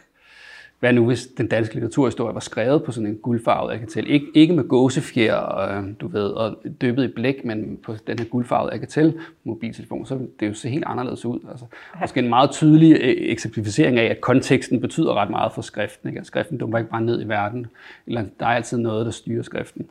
hvad 0.82 0.92
nu 0.92 1.06
hvis 1.06 1.26
den 1.26 1.48
danske 1.48 1.74
litteraturhistorie 1.74 2.34
var 2.34 2.40
skrevet 2.40 2.82
på 2.84 2.92
sådan 2.92 3.06
en 3.06 3.16
guldfarvet 3.16 3.72
Alcatel? 3.72 4.06
Ik- 4.06 4.30
ikke 4.34 4.54
med 4.54 4.68
gåsefjer, 4.68 5.34
og, 5.34 5.84
du 6.00 6.08
ved, 6.08 6.24
og 6.24 6.56
dyppet 6.80 7.04
i 7.04 7.08
blæk, 7.08 7.44
men 7.44 7.78
på 7.82 7.94
den 8.06 8.18
her 8.18 8.26
guldfarvede 8.26 8.72
Alcatel 8.72 9.18
mobiltelefon, 9.44 10.06
så 10.06 10.18
det 10.40 10.48
jo 10.48 10.54
se 10.54 10.68
helt 10.68 10.84
anderledes 10.86 11.24
ud. 11.24 11.40
Altså, 11.50 11.64
måske 12.00 12.20
en 12.20 12.28
meget 12.28 12.50
tydelig 12.50 12.92
øh, 12.92 13.14
eksemplificering 13.18 13.98
af, 13.98 14.04
at 14.04 14.20
konteksten 14.20 14.80
betyder 14.80 15.14
ret 15.14 15.30
meget 15.30 15.52
for 15.52 15.62
skriften. 15.62 16.08
Ikke? 16.08 16.20
At 16.20 16.26
skriften 16.26 16.58
dumper 16.58 16.78
ikke 16.78 16.90
bare 16.90 17.00
ned 17.00 17.24
i 17.24 17.28
verden. 17.28 17.66
Eller 18.06 18.24
der 18.40 18.46
er 18.46 18.50
altid 18.50 18.78
noget, 18.78 19.06
der 19.06 19.12
styrer 19.12 19.42
skriften. 19.42 19.86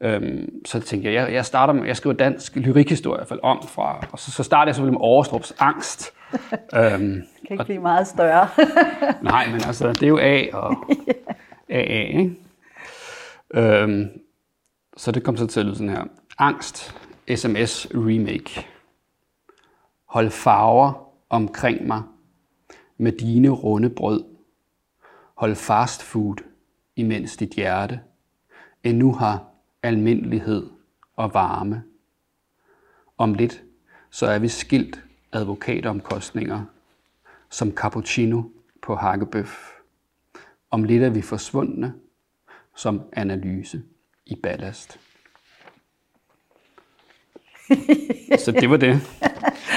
Øhm, 0.00 0.62
så 0.64 0.80
tænkte 0.80 1.12
jeg, 1.12 1.14
jeg, 1.14 1.34
jeg 1.34 1.44
starter 1.44 1.72
med, 1.72 1.86
jeg 1.86 1.96
skriver 1.96 2.16
dansk 2.16 2.56
lyrikhistorie 2.56 3.16
i 3.16 3.18
hvert 3.18 3.28
fald 3.28 3.40
om 3.42 3.62
fra, 3.68 4.06
og 4.12 4.18
så, 4.18 4.30
så 4.30 4.42
starter 4.42 4.68
jeg 4.68 4.74
selvfølgelig 4.74 4.98
med 5.00 5.04
Overstrups 5.06 5.54
angst. 5.58 6.12
øhm, 6.78 7.22
kan 7.46 7.54
ikke 7.54 7.62
og, 7.62 7.66
blive 7.66 7.80
meget 7.80 8.06
større. 8.06 8.48
nej, 9.22 9.46
men 9.50 9.60
altså, 9.66 9.92
det 9.92 10.02
er 10.02 10.08
jo 10.08 10.18
A 10.18 10.46
og 10.52 10.76
AA, 11.68 12.18
ikke? 12.18 12.36
Øhm, 13.54 14.08
så 14.96 15.12
det 15.12 15.22
kom 15.22 15.36
så 15.36 15.46
til 15.46 15.60
at 15.60 15.66
lyde 15.66 15.76
sådan 15.76 15.90
her. 15.90 16.04
Angst, 16.38 16.96
sms 17.34 17.86
remake. 17.94 18.66
Hold 20.04 20.30
farver 20.30 21.08
omkring 21.30 21.86
mig 21.86 22.02
med 22.98 23.12
dine 23.12 23.48
runde 23.48 23.90
brød. 23.90 24.24
Hold 25.34 25.54
fast 25.54 26.02
food, 26.02 26.36
imens 26.96 27.36
dit 27.36 27.50
hjerte 27.50 28.00
endnu 28.84 29.12
har 29.12 29.44
almindelighed 29.82 30.70
og 31.16 31.34
varme. 31.34 31.82
Om 33.18 33.34
lidt 33.34 33.62
så 34.10 34.26
er 34.26 34.38
vi 34.38 34.48
skilt 34.48 35.04
advokatomkostninger 35.32 36.64
som 37.54 37.72
cappuccino 37.72 38.42
på 38.82 38.94
hakkebøf. 38.94 39.72
Om 40.70 40.84
lidt 40.84 41.02
er 41.02 41.10
vi 41.10 41.22
forsvundne 41.22 41.94
som 42.76 43.02
analyse 43.12 43.82
i 44.26 44.36
ballast. 44.42 45.00
så 48.44 48.52
det 48.52 48.70
var 48.70 48.76
det. 48.76 49.00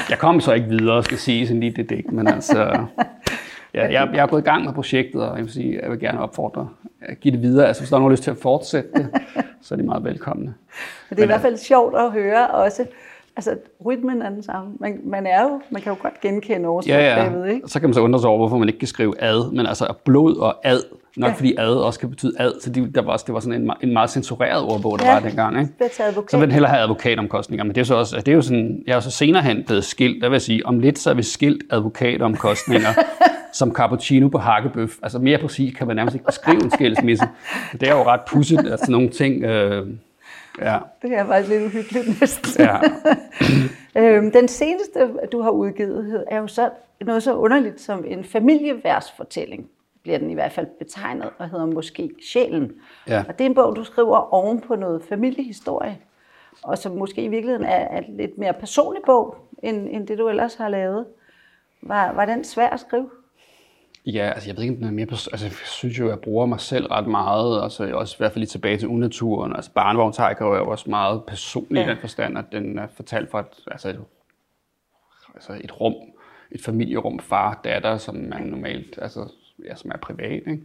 Jeg 0.10 0.20
kom 0.20 0.40
så 0.42 0.54
ikke 0.54 0.68
videre, 0.68 1.04
skal 1.04 1.18
sige 1.18 1.48
sådan 1.48 1.60
lige 1.60 1.76
det 1.76 1.90
digt, 1.90 2.12
men 2.12 2.28
altså, 2.28 2.86
ja, 3.74 3.84
jeg, 3.84 4.10
jeg 4.14 4.24
er 4.24 4.28
gået 4.28 4.42
i 4.42 4.46
gang 4.46 4.66
med 4.66 4.74
projektet, 4.74 5.22
og 5.22 5.38
jeg 5.38 5.46
vil, 5.46 5.54
sige, 5.54 5.80
jeg 5.82 5.92
vil 5.92 6.00
gerne 6.00 6.20
opfordre 6.20 6.70
at 7.02 7.20
give 7.20 7.32
det 7.32 7.42
videre. 7.42 7.68
Altså, 7.68 7.82
hvis 7.82 7.90
der 7.90 7.96
er 7.96 8.00
nogen 8.00 8.12
lyst 8.12 8.24
til 8.24 8.32
at 8.32 8.38
fortsætte 8.38 8.90
det, 8.96 9.10
så 9.62 9.76
er 9.76 9.78
de 9.78 9.84
meget 9.84 10.04
velkomne. 10.04 10.46
Men 10.46 10.54
det 11.10 11.12
er 11.12 11.16
men, 11.16 11.24
i 11.24 11.26
hvert 11.26 11.42
fald 11.42 11.58
sjovt 11.58 11.96
at 11.98 12.12
høre 12.12 12.48
også, 12.48 12.86
altså 13.38 13.56
rytmen 13.86 14.22
er 14.22 14.30
den 14.30 14.44
samme. 14.44 14.72
Man, 14.80 15.00
man, 15.04 15.26
er 15.28 15.42
jo, 15.42 15.62
man 15.70 15.82
kan 15.82 15.92
jo 15.92 15.98
godt 16.02 16.22
genkende 16.22 16.68
overskrift 16.68 16.98
ja, 16.98 17.24
ja. 17.24 17.44
ikke? 17.44 17.62
Så 17.68 17.80
kan 17.80 17.90
man 17.90 17.94
så 17.94 18.02
undre 18.02 18.20
sig 18.20 18.30
over, 18.30 18.38
hvorfor 18.38 18.58
man 18.58 18.68
ikke 18.68 18.80
kan 18.80 18.88
skrive 18.88 19.22
ad, 19.22 19.52
men 19.52 19.66
altså 19.66 19.94
blod 20.06 20.36
og 20.36 20.56
ad, 20.64 20.80
nok 21.18 21.30
ja. 21.30 21.36
fordi 21.36 21.56
ad 21.58 21.74
også 21.74 22.00
kan 22.00 22.10
betyde 22.10 22.34
ad, 22.40 22.62
så 22.62 22.70
det, 22.70 22.96
der 22.96 23.02
var, 23.02 23.18
det 23.18 23.34
var 23.34 23.40
sådan 23.40 23.62
en, 23.62 23.72
en 23.82 23.94
meget 23.94 24.10
censureret 24.10 24.64
ordbog, 24.64 25.00
der 25.00 25.06
ja, 25.06 25.14
var 25.14 25.20
dengang. 25.20 25.60
Ikke? 25.60 25.96
Så 26.30 26.38
vil 26.38 26.42
den 26.42 26.52
hellere 26.52 26.72
have 26.72 26.84
advokatomkostninger, 26.84 27.64
men 27.64 27.76
det 27.76 27.82
er 27.82 27.86
så 27.86 27.96
også, 27.96 28.18
det 28.18 28.28
er 28.28 28.36
jo 28.36 28.42
sådan, 28.42 28.84
jeg 28.88 28.96
er 28.96 29.00
så 29.00 29.12
senere 29.12 29.44
hen 29.44 29.64
blevet 29.64 29.84
skilt, 29.84 30.22
der 30.22 30.30
vil 30.30 30.36
jeg 30.36 30.42
sige, 30.42 30.66
om 30.66 30.80
lidt 30.80 31.00
så 31.00 31.10
er 31.10 31.14
vi 31.14 31.24
skilt 31.24 31.64
advokatomkostninger, 31.72 32.90
som 33.54 33.74
cappuccino 33.74 34.28
på 34.28 34.38
hakkebøf. 34.38 34.98
Altså 35.04 35.20
mere 35.20 35.38
præcis 35.38 35.78
kan 35.78 35.88
man 35.88 35.96
nærmest 35.96 36.16
ikke 36.16 36.26
beskrive 36.26 36.64
en 36.64 36.72
skilsmisse. 36.72 37.26
Det 37.72 37.90
er 37.90 37.96
jo 37.96 38.04
ret 38.04 38.22
pudsigt, 38.28 38.68
at 38.68 38.80
sådan 38.80 38.92
nogle 38.92 39.10
ting... 39.10 39.44
Øh, 39.44 39.88
ja. 40.62 40.80
Det 41.02 41.14
er 41.14 41.26
faktisk 41.26 41.50
lidt 41.50 41.66
uhyggeligt 41.66 42.22
næsten. 42.22 42.66
Ja. 42.66 42.80
øhm, 44.02 44.32
den 44.32 44.48
seneste, 44.48 45.10
du 45.32 45.42
har 45.42 45.50
udgivet, 45.50 46.26
er 46.28 46.38
jo 46.38 46.48
så 46.48 46.70
noget 47.02 47.24
så 47.24 47.36
underligt 47.36 47.82
som 47.82 48.06
en 48.08 48.24
familieværsfortælling 48.24 49.70
bliver 50.04 50.20
den 50.20 50.30
i 50.30 50.34
hvert 50.34 50.52
fald 50.52 50.68
betegnet, 50.80 51.30
og 51.38 51.50
hedder 51.50 51.66
måske 51.66 52.12
Sjælen. 52.22 52.72
Ja. 53.08 53.24
Og 53.28 53.40
det 53.40 53.46
er 53.46 53.50
en 53.50 53.56
bog, 53.56 53.76
du 53.76 53.84
skriver 53.84 54.34
oven 54.34 54.62
på 54.62 54.76
noget 54.76 55.04
familiehistorie, 55.04 55.98
og 56.64 56.78
som 56.78 56.92
måske 56.92 57.24
i 57.24 57.28
virkeligheden 57.28 57.66
er, 57.66 57.98
er 57.98 58.02
lidt 58.10 58.38
mere 58.38 58.54
personlig 58.54 59.02
bog, 59.06 59.36
end, 59.64 59.88
end 59.92 60.08
det 60.08 60.18
du 60.18 60.30
ellers 60.30 60.56
har 60.56 60.70
lavet. 60.70 61.06
Var, 61.82 62.14
var 62.14 62.26
den 62.26 62.44
svær 62.44 62.70
at 62.70 62.80
skrive? 62.80 63.10
Ja, 64.14 64.32
altså 64.36 64.50
jeg 64.50 64.58
ved 64.58 64.64
ikke, 64.64 64.74
om 64.74 64.78
den 64.78 64.88
er 64.88 64.92
mere... 64.92 65.08
Altså 65.12 65.46
jeg 65.46 65.54
synes 65.54 66.00
jo, 66.00 66.10
jeg 66.10 66.20
bruger 66.20 66.46
mig 66.46 66.60
selv 66.60 66.86
ret 66.86 67.08
meget. 67.08 67.64
Altså 67.64 67.92
også 67.94 68.16
i 68.16 68.20
hvert 68.20 68.32
fald 68.32 68.40
lige 68.40 68.48
tilbage 68.50 68.78
til 68.78 68.88
unaturen. 68.88 69.56
Altså 69.56 69.72
barnevogntajker 69.72 70.54
er 70.54 70.58
jo 70.58 70.70
også 70.70 70.90
meget 70.90 71.24
personlig 71.28 71.80
ja. 71.80 71.86
i 71.86 71.90
den 71.90 71.98
forstand, 71.98 72.38
at 72.38 72.46
den 72.52 72.80
er 72.80 72.88
fortalt 72.88 73.32
fra 73.32 73.40
et, 73.40 73.46
altså 73.72 73.90
et, 73.90 74.00
altså 75.36 75.58
et 75.64 75.82
rum, 75.82 75.96
et 76.52 76.62
familierum, 76.62 77.20
far, 77.20 77.62
datter, 77.64 77.98
som 77.98 78.16
man 78.16 78.42
normalt, 78.42 79.00
altså 79.02 79.32
ja, 79.66 79.76
som 79.76 79.92
er 79.94 79.98
privat. 79.98 80.44
Ikke? 80.48 80.60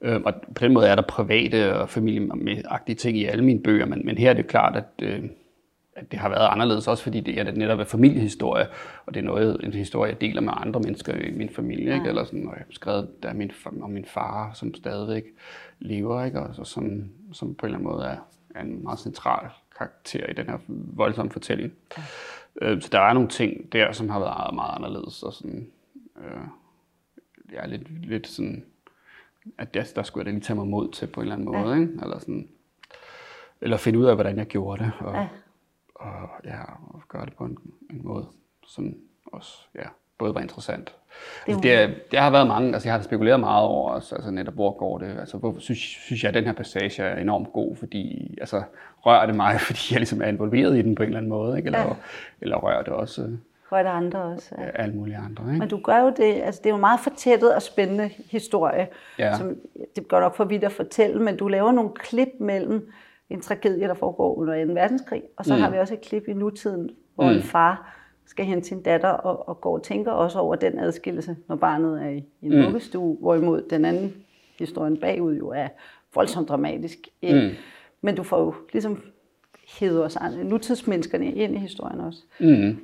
Øh, 0.00 0.20
og 0.24 0.34
på 0.54 0.64
den 0.64 0.72
måde 0.72 0.88
er 0.88 0.94
der 0.94 1.02
private 1.02 1.74
og 1.74 1.88
familieagtige 1.88 2.96
ting 2.96 3.18
i 3.18 3.24
alle 3.24 3.44
mine 3.44 3.62
bøger, 3.62 3.86
men, 3.86 4.06
men 4.06 4.18
her 4.18 4.30
er 4.30 4.34
det 4.34 4.46
klart, 4.46 4.76
at, 4.76 5.06
øh, 5.06 5.24
at 5.96 6.12
det 6.12 6.18
har 6.18 6.28
været 6.28 6.48
anderledes, 6.48 6.88
også 6.88 7.02
fordi 7.02 7.20
det 7.20 7.40
er 7.40 7.52
netop 7.52 7.80
er 7.80 7.84
familiehistorie, 7.84 8.66
og 9.06 9.14
det 9.14 9.20
er 9.20 9.24
noget, 9.24 9.64
en 9.64 9.72
historie, 9.72 10.10
jeg 10.10 10.20
deler 10.20 10.40
med 10.40 10.52
andre 10.56 10.80
mennesker 10.80 11.14
i 11.14 11.30
min 11.30 11.48
familie, 11.48 11.88
ja. 11.88 11.94
ikke? 11.94 12.08
eller 12.08 12.24
sådan, 12.24 12.46
og 12.46 12.54
jeg 12.54 12.64
har 12.66 12.72
skrevet 12.72 13.22
der 13.22 13.32
min, 13.32 13.52
om 13.82 13.90
min 13.90 14.04
far, 14.04 14.52
som 14.54 14.74
stadigvæk 14.74 15.24
lever, 15.78 16.24
ikke? 16.24 16.40
og 16.40 16.54
så, 16.54 16.64
som, 16.64 17.10
som 17.32 17.54
på 17.54 17.66
en 17.66 17.74
eller 17.74 17.78
anden 17.78 17.92
måde 17.92 18.04
er, 18.04 18.16
er 18.54 18.60
en 18.60 18.82
meget 18.82 18.98
central 18.98 19.48
karakter 19.78 20.26
i 20.26 20.32
den 20.32 20.46
her 20.46 20.58
voldsomme 20.68 21.32
fortælling. 21.32 21.72
Ja. 21.96 22.02
Øh, 22.62 22.82
så 22.82 22.88
der 22.92 23.00
er 23.00 23.12
nogle 23.12 23.28
ting 23.28 23.72
der, 23.72 23.92
som 23.92 24.08
har 24.08 24.18
været 24.18 24.54
meget 24.54 24.76
anderledes, 24.76 25.22
og 25.22 25.32
sådan, 25.32 25.70
øh, 26.18 26.42
jeg 27.52 27.62
er 27.62 27.66
lidt, 27.66 28.06
lidt 28.08 28.28
sådan, 28.28 28.64
at 29.58 29.74
der, 29.74 29.84
der 29.96 30.02
skulle 30.02 30.20
jeg 30.20 30.26
da 30.26 30.30
lige 30.30 30.44
tage 30.44 30.56
mig 30.56 30.66
mod 30.66 30.92
til 30.92 31.06
på 31.06 31.20
en 31.20 31.24
eller 31.24 31.34
anden 31.34 31.46
måde, 31.46 31.74
ja. 31.74 31.80
ikke? 31.80 31.92
Eller, 32.02 32.18
sådan, 32.18 32.48
eller 33.60 33.76
finde 33.76 33.98
ud 33.98 34.04
af, 34.04 34.14
hvordan 34.14 34.38
jeg 34.38 34.46
gjorde 34.46 34.84
det, 34.84 34.92
og, 35.00 35.14
ja. 35.14 35.28
Og, 36.02 36.28
ja, 36.44 36.60
og 36.94 37.02
gøre 37.08 37.26
det 37.26 37.34
på 37.34 37.44
en, 37.44 37.58
en 37.90 38.00
måde, 38.04 38.26
som 38.66 38.94
også 39.32 39.58
ja, 39.74 39.88
både 40.18 40.34
var 40.34 40.40
interessant. 40.40 40.94
Det, 41.46 41.52
altså, 41.52 41.60
det, 41.62 42.10
det 42.10 42.18
har 42.18 42.30
været 42.30 42.46
mange, 42.46 42.72
altså 42.72 42.88
jeg 42.88 42.94
har 42.94 43.02
spekuleret 43.02 43.40
meget 43.40 43.66
over, 43.66 43.90
også, 43.90 44.14
altså 44.14 44.30
netop 44.30 44.54
hvor 44.54 44.78
går 44.78 44.98
det, 44.98 45.18
altså 45.18 45.36
hvor 45.36 45.54
synes, 45.58 45.78
synes 45.78 46.22
jeg, 46.22 46.28
at 46.28 46.34
den 46.34 46.44
her 46.44 46.52
passage 46.52 47.02
er 47.02 47.20
enormt 47.20 47.52
god, 47.52 47.76
fordi, 47.76 48.34
altså 48.40 48.62
rører 49.06 49.26
det 49.26 49.34
mig, 49.34 49.60
fordi 49.68 49.80
jeg 49.90 49.98
ligesom 49.98 50.22
er 50.22 50.26
involveret 50.26 50.78
i 50.78 50.82
den 50.82 50.94
på 50.94 51.02
en 51.02 51.06
eller 51.06 51.18
anden 51.18 51.30
måde, 51.30 51.56
ikke? 51.58 51.66
Eller, 51.66 51.80
ja. 51.80 51.94
eller 52.40 52.56
rører 52.56 52.82
det 52.82 52.92
også 52.92 53.36
for 53.72 53.78
det 53.78 53.86
andre 53.86 54.22
også. 54.22 54.54
Ja. 54.58 54.82
Alle 54.82 54.94
mulige 54.94 55.16
andre. 55.16 55.44
Ikke? 55.44 55.58
Men 55.58 55.68
du 55.68 55.80
gør 55.84 55.98
jo 55.98 56.12
det, 56.16 56.42
altså 56.42 56.60
det 56.64 56.70
er 56.70 56.74
jo 56.74 56.80
meget 56.80 57.00
fortættet 57.00 57.54
og 57.54 57.62
spændende 57.62 58.10
historie, 58.30 58.88
ja. 59.18 59.38
som 59.38 59.56
det 59.96 60.08
går 60.08 60.20
nok 60.20 60.36
for 60.36 60.44
vidt 60.44 60.64
at 60.64 60.72
fortælle, 60.72 61.22
men 61.22 61.36
du 61.36 61.48
laver 61.48 61.72
nogle 61.72 61.90
klip 61.94 62.28
mellem 62.40 62.92
en 63.30 63.40
tragedie, 63.40 63.88
der 63.88 63.94
foregår 63.94 64.38
under 64.38 64.66
2. 64.66 64.72
verdenskrig, 64.72 65.22
og 65.36 65.44
så 65.44 65.54
mm. 65.54 65.60
har 65.60 65.70
vi 65.70 65.78
også 65.78 65.94
et 65.94 66.00
klip 66.00 66.28
i 66.28 66.32
nutiden, 66.32 66.90
hvor 67.14 67.24
mm. 67.24 67.36
en 67.36 67.42
far 67.42 67.98
skal 68.26 68.44
hente 68.44 68.68
sin 68.68 68.82
datter 68.82 69.08
og, 69.08 69.48
og 69.48 69.60
går 69.60 69.74
og 69.74 69.82
tænker 69.82 70.12
også 70.12 70.38
over 70.38 70.56
den 70.56 70.78
adskillelse, 70.78 71.36
når 71.48 71.56
barnet 71.56 72.02
er 72.02 72.08
i, 72.08 72.24
i 72.40 72.46
en 72.46 72.56
mm. 72.56 72.64
vuggestue, 72.64 73.16
hvorimod 73.20 73.62
den 73.70 73.84
anden 73.84 74.14
historien 74.58 74.96
bagud 74.96 75.36
jo 75.36 75.48
er 75.48 75.68
voldsomt 76.14 76.48
dramatisk. 76.48 76.98
Mm. 77.22 77.50
Men 78.00 78.14
du 78.14 78.22
får 78.22 78.40
jo 78.40 78.54
ligesom 78.72 79.02
hævet 79.78 80.04
os 80.04 80.18
nutidsmenneskerne 80.44 81.32
ind 81.32 81.54
i 81.54 81.58
historien 81.58 82.00
også. 82.00 82.22
Mm. 82.40 82.78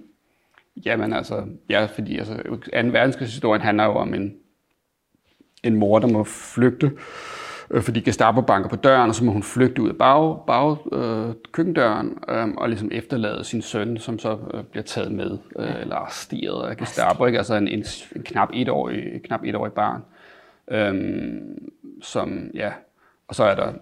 Jamen 0.84 1.12
altså, 1.12 1.46
ja, 1.68 1.84
fordi 1.84 2.18
altså, 2.18 2.42
2. 2.42 2.50
verdenskrigshistorien 2.72 3.62
handler 3.62 3.84
jo 3.84 3.90
om 3.90 4.14
en, 4.14 4.36
en 5.64 5.76
mor, 5.76 5.98
der 5.98 6.08
må 6.08 6.24
flygte, 6.24 6.90
øh, 7.70 7.82
fordi 7.82 8.00
Gestapo 8.00 8.40
banker 8.40 8.68
på 8.68 8.76
døren, 8.76 9.08
og 9.08 9.14
så 9.14 9.24
må 9.24 9.32
hun 9.32 9.42
flygte 9.42 9.82
ud 9.82 9.88
af 9.88 9.96
bag, 9.96 10.38
bag 10.46 10.76
øh, 10.92 11.34
køkkendøren, 11.52 12.18
øh, 12.28 12.48
og 12.48 12.68
ligesom 12.68 12.88
efterlade 12.92 13.44
sin 13.44 13.62
søn, 13.62 13.98
som 13.98 14.18
så 14.18 14.38
øh, 14.54 14.64
bliver 14.64 14.84
taget 14.84 15.12
med, 15.12 15.38
øh, 15.58 15.80
eller 15.80 15.96
arresteret 15.96 16.70
af 16.70 16.76
Gestapo, 16.76 17.26
ikke? 17.26 17.38
altså 17.38 17.54
en, 17.54 17.68
en, 17.68 17.84
en 18.16 18.22
knap 18.22 18.50
etårig, 18.54 19.22
knap 19.24 19.44
etårig 19.44 19.72
barn, 19.72 20.02
øh, 20.70 20.94
som, 22.02 22.50
ja, 22.54 22.70
og 23.28 23.34
så 23.34 23.44
er 23.44 23.54
der, 23.54 23.72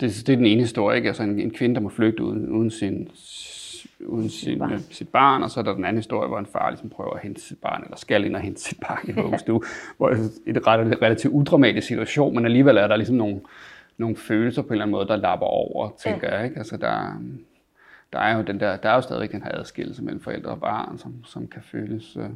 det, 0.00 0.26
det 0.26 0.28
er 0.28 0.36
den 0.36 0.46
ene 0.46 0.60
historie, 0.60 0.96
ikke? 0.96 1.08
altså 1.08 1.22
en, 1.22 1.40
en 1.40 1.50
kvinde, 1.50 1.74
der 1.74 1.80
må 1.80 1.88
flygte 1.88 2.22
uden, 2.22 2.48
uden 2.48 2.70
sin, 2.70 3.10
uden 4.06 4.28
sin, 4.28 4.58
barn. 4.58 4.80
sit 4.90 5.08
barn, 5.08 5.42
og 5.42 5.50
så 5.50 5.60
er 5.60 5.64
der 5.64 5.74
den 5.74 5.84
anden 5.84 5.98
historie, 5.98 6.28
hvor 6.28 6.38
en 6.38 6.46
far 6.46 6.70
ligesom 6.70 6.90
prøver 6.90 7.14
at 7.14 7.20
hente 7.22 7.40
sit 7.40 7.58
barn, 7.58 7.82
eller 7.84 7.96
skal 7.96 8.24
ind 8.24 8.36
og 8.36 8.42
hente 8.42 8.60
sit 8.60 8.80
barn 8.80 9.08
i 9.08 9.12
vuggestue, 9.12 9.62
hvor 9.96 10.08
det 10.08 10.56
er 10.66 10.72
en 10.74 11.02
relativt 11.02 11.32
udramatisk 11.34 11.86
situation, 11.86 12.34
men 12.34 12.44
alligevel 12.44 12.76
er 12.76 12.86
der 12.86 12.96
ligesom 12.96 13.16
nogle, 13.16 13.40
nogle 13.98 14.16
følelser 14.16 14.62
på 14.62 14.68
en 14.68 14.72
eller 14.72 14.84
anden 14.84 14.92
måde, 14.92 15.08
der 15.08 15.16
lapper 15.16 15.46
over, 15.46 15.90
tænker 15.98 16.28
ja. 16.28 16.36
jeg. 16.36 16.44
Ikke? 16.44 16.58
Altså, 16.58 16.76
der, 16.76 17.22
der 18.12 18.18
er 18.18 18.36
jo 18.36 18.42
den 18.42 18.60
der, 18.60 18.76
der 18.76 18.88
er 18.88 18.94
jo 18.94 19.00
stadigvæk 19.00 19.32
den 19.32 19.42
her 19.42 19.58
adskillelse 19.58 20.02
mellem 20.02 20.20
forældre 20.20 20.50
og 20.50 20.60
barn, 20.60 20.98
som, 20.98 21.24
som 21.24 21.46
kan 21.46 21.62
føles, 21.62 22.16
øh, 22.16 22.28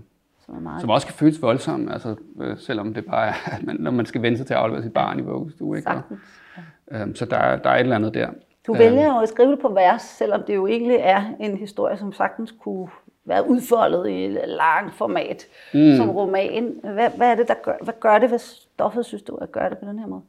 som, 0.46 0.62
meget 0.62 0.80
som 0.80 0.90
også 0.90 1.06
kan 1.06 1.16
føles 1.16 1.42
voldsomt, 1.42 1.92
altså, 1.92 2.16
øh, 2.40 2.58
selvom 2.58 2.94
det 2.94 3.04
bare 3.04 3.28
er, 3.28 3.34
at 3.56 3.62
man, 3.62 3.76
når 3.80 3.90
man 3.90 4.06
skal 4.06 4.22
vente 4.22 4.38
sig 4.38 4.46
til 4.46 4.54
at 4.54 4.60
aflevere 4.60 4.82
sit 4.82 4.92
barn 4.92 5.18
i 5.18 5.22
vuggestue. 5.22 5.76
Ikke? 5.76 5.90
Og, 5.90 6.02
øh, 6.90 7.14
så 7.14 7.24
der, 7.24 7.56
der 7.56 7.70
er 7.70 7.74
et 7.74 7.80
eller 7.80 7.96
andet 7.96 8.14
der. 8.14 8.30
Du 8.68 8.72
vælger 8.72 9.14
jo 9.14 9.20
at 9.20 9.28
skrive 9.28 9.50
det 9.50 9.58
på 9.58 9.68
vers, 9.68 10.02
selvom 10.02 10.42
det 10.42 10.54
jo 10.54 10.66
egentlig 10.66 10.96
er 10.96 11.24
en 11.40 11.56
historie, 11.56 11.98
som 11.98 12.12
sagtens 12.12 12.54
kunne 12.60 12.88
være 13.24 13.48
udfoldet 13.48 14.08
i 14.08 14.24
et 14.24 14.40
langt 14.46 14.94
format 14.94 15.46
mm. 15.74 15.96
som 15.96 16.10
roman. 16.10 16.80
Hvad, 16.82 17.10
hvad 17.16 17.30
er 17.30 17.34
det, 17.34 17.48
der 17.48 17.54
gør, 17.62 17.76
hvad 17.82 17.94
gør 18.00 18.18
det 18.18 18.30
ved 18.30 18.38
stoffet, 18.38 19.06
synes 19.06 19.22
du, 19.22 19.36
at 19.36 19.52
gøre 19.52 19.70
det 19.70 19.78
på 19.78 19.84
den 19.84 19.98
her 19.98 20.06
måde? 20.06 20.22